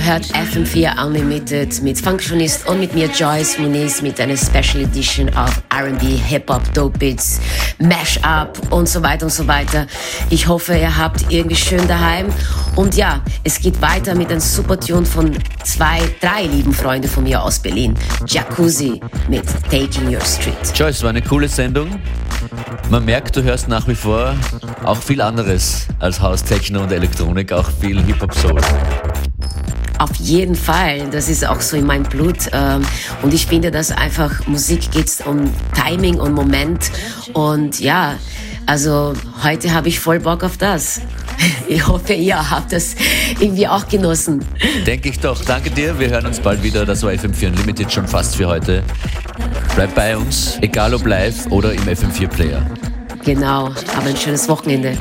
Ihr 0.10 0.16
hört 0.16 0.26
FM4 0.34 1.06
Unlimited 1.06 1.84
mit 1.84 2.02
Functionist 2.02 2.68
und 2.68 2.80
mit 2.80 2.96
mir 2.96 3.12
Joyce 3.12 3.60
Muniz 3.60 4.02
mit 4.02 4.20
einer 4.20 4.36
Special 4.36 4.84
Edition 4.84 5.32
auf 5.36 5.62
R&B, 5.70 6.04
Hip-Hop, 6.04 6.74
Dope 6.74 6.98
Beats, 6.98 7.40
Mash-Up 7.78 8.58
und 8.72 8.90
so 8.90 9.04
weiter 9.04 9.26
und 9.26 9.32
so 9.32 9.48
weiter. 9.48 9.86
Ich 10.32 10.48
hoffe, 10.48 10.76
ihr 10.76 10.98
habt 10.98 11.32
irgendwie 11.32 11.56
schön 11.56 11.88
daheim. 11.88 12.26
Und 12.76 12.96
ja, 12.96 13.22
es 13.44 13.60
geht 13.60 13.80
weiter 13.84 14.16
mit 14.16 14.32
einem 14.32 14.40
super 14.40 14.80
Tune 14.80 15.06
von 15.06 15.38
zwei, 15.64 16.00
drei 16.20 16.48
lieben 16.48 16.74
Freunden 16.74 17.08
von 17.08 17.24
mir 17.24 17.44
aus 17.44 17.60
Berlin. 17.60 17.94
Jacuzzi 18.26 19.00
mit 19.28 19.46
Taking 19.70 20.12
Your 20.12 20.22
Street. 20.22 20.56
Joyce, 20.74 21.04
war 21.04 21.12
eine 21.12 21.22
coole 21.22 21.48
Sendung. 21.48 22.02
Man 22.90 23.06
merkt, 23.06 23.36
du 23.36 23.44
hörst 23.44 23.68
nach 23.68 23.88
wie 23.88 23.94
vor 23.94 24.36
auch 24.84 24.98
viel 24.98 25.22
anderes 25.22 25.86
als 26.00 26.20
House, 26.20 26.44
Techno 26.44 26.82
und 26.82 26.92
Elektronik, 26.92 27.54
auch 27.54 27.70
viel 27.80 28.02
Hip-Hop-Soul. 28.02 28.60
Auf 30.00 30.16
jeden 30.16 30.56
Fall, 30.56 31.10
das 31.12 31.28
ist 31.28 31.46
auch 31.46 31.60
so 31.60 31.76
in 31.76 31.86
meinem 31.86 32.04
Blut. 32.04 32.50
Ähm, 32.54 32.82
und 33.22 33.34
ich 33.34 33.46
finde, 33.46 33.70
dass 33.70 33.92
einfach 33.92 34.48
Musik 34.48 34.92
geht 34.92 35.12
um 35.26 35.52
Timing 35.76 36.16
und 36.20 36.34
Moment. 36.34 36.90
Und 37.34 37.82
ja, 37.82 38.16
also 38.66 39.14
heute 39.44 39.74
habe 39.74 39.90
ich 39.90 40.00
voll 40.00 40.20
Bock 40.20 40.44
auf 40.44 40.58
das. 40.58 41.02
Ich 41.70 41.88
hoffe, 41.88 42.14
ihr 42.14 42.50
habt 42.50 42.74
das 42.74 42.96
irgendwie 43.40 43.68
auch 43.68 43.88
genossen. 43.88 44.44
Denke 44.86 45.10
ich 45.10 45.20
doch. 45.20 45.46
Danke 45.46 45.70
dir. 45.70 45.98
Wir 46.00 46.10
hören 46.10 46.26
uns 46.26 46.40
bald 46.40 46.64
wieder. 46.64 46.86
Das 46.86 47.04
war 47.04 47.12
FM4 47.12 47.48
Unlimited 47.48 47.92
schon 47.92 48.08
fast 48.08 48.36
für 48.36 48.48
heute. 48.48 48.84
Bleib 49.76 49.94
bei 49.96 50.18
uns, 50.18 50.58
egal 50.62 50.94
ob 50.96 51.06
live 51.06 51.46
oder 51.52 51.72
im 51.72 51.84
FM4 51.84 52.28
Player. 52.28 52.66
Genau. 53.24 53.68
Aber 53.96 54.08
ein 54.08 54.18
schönes 54.18 54.50
Wochenende. 54.50 54.98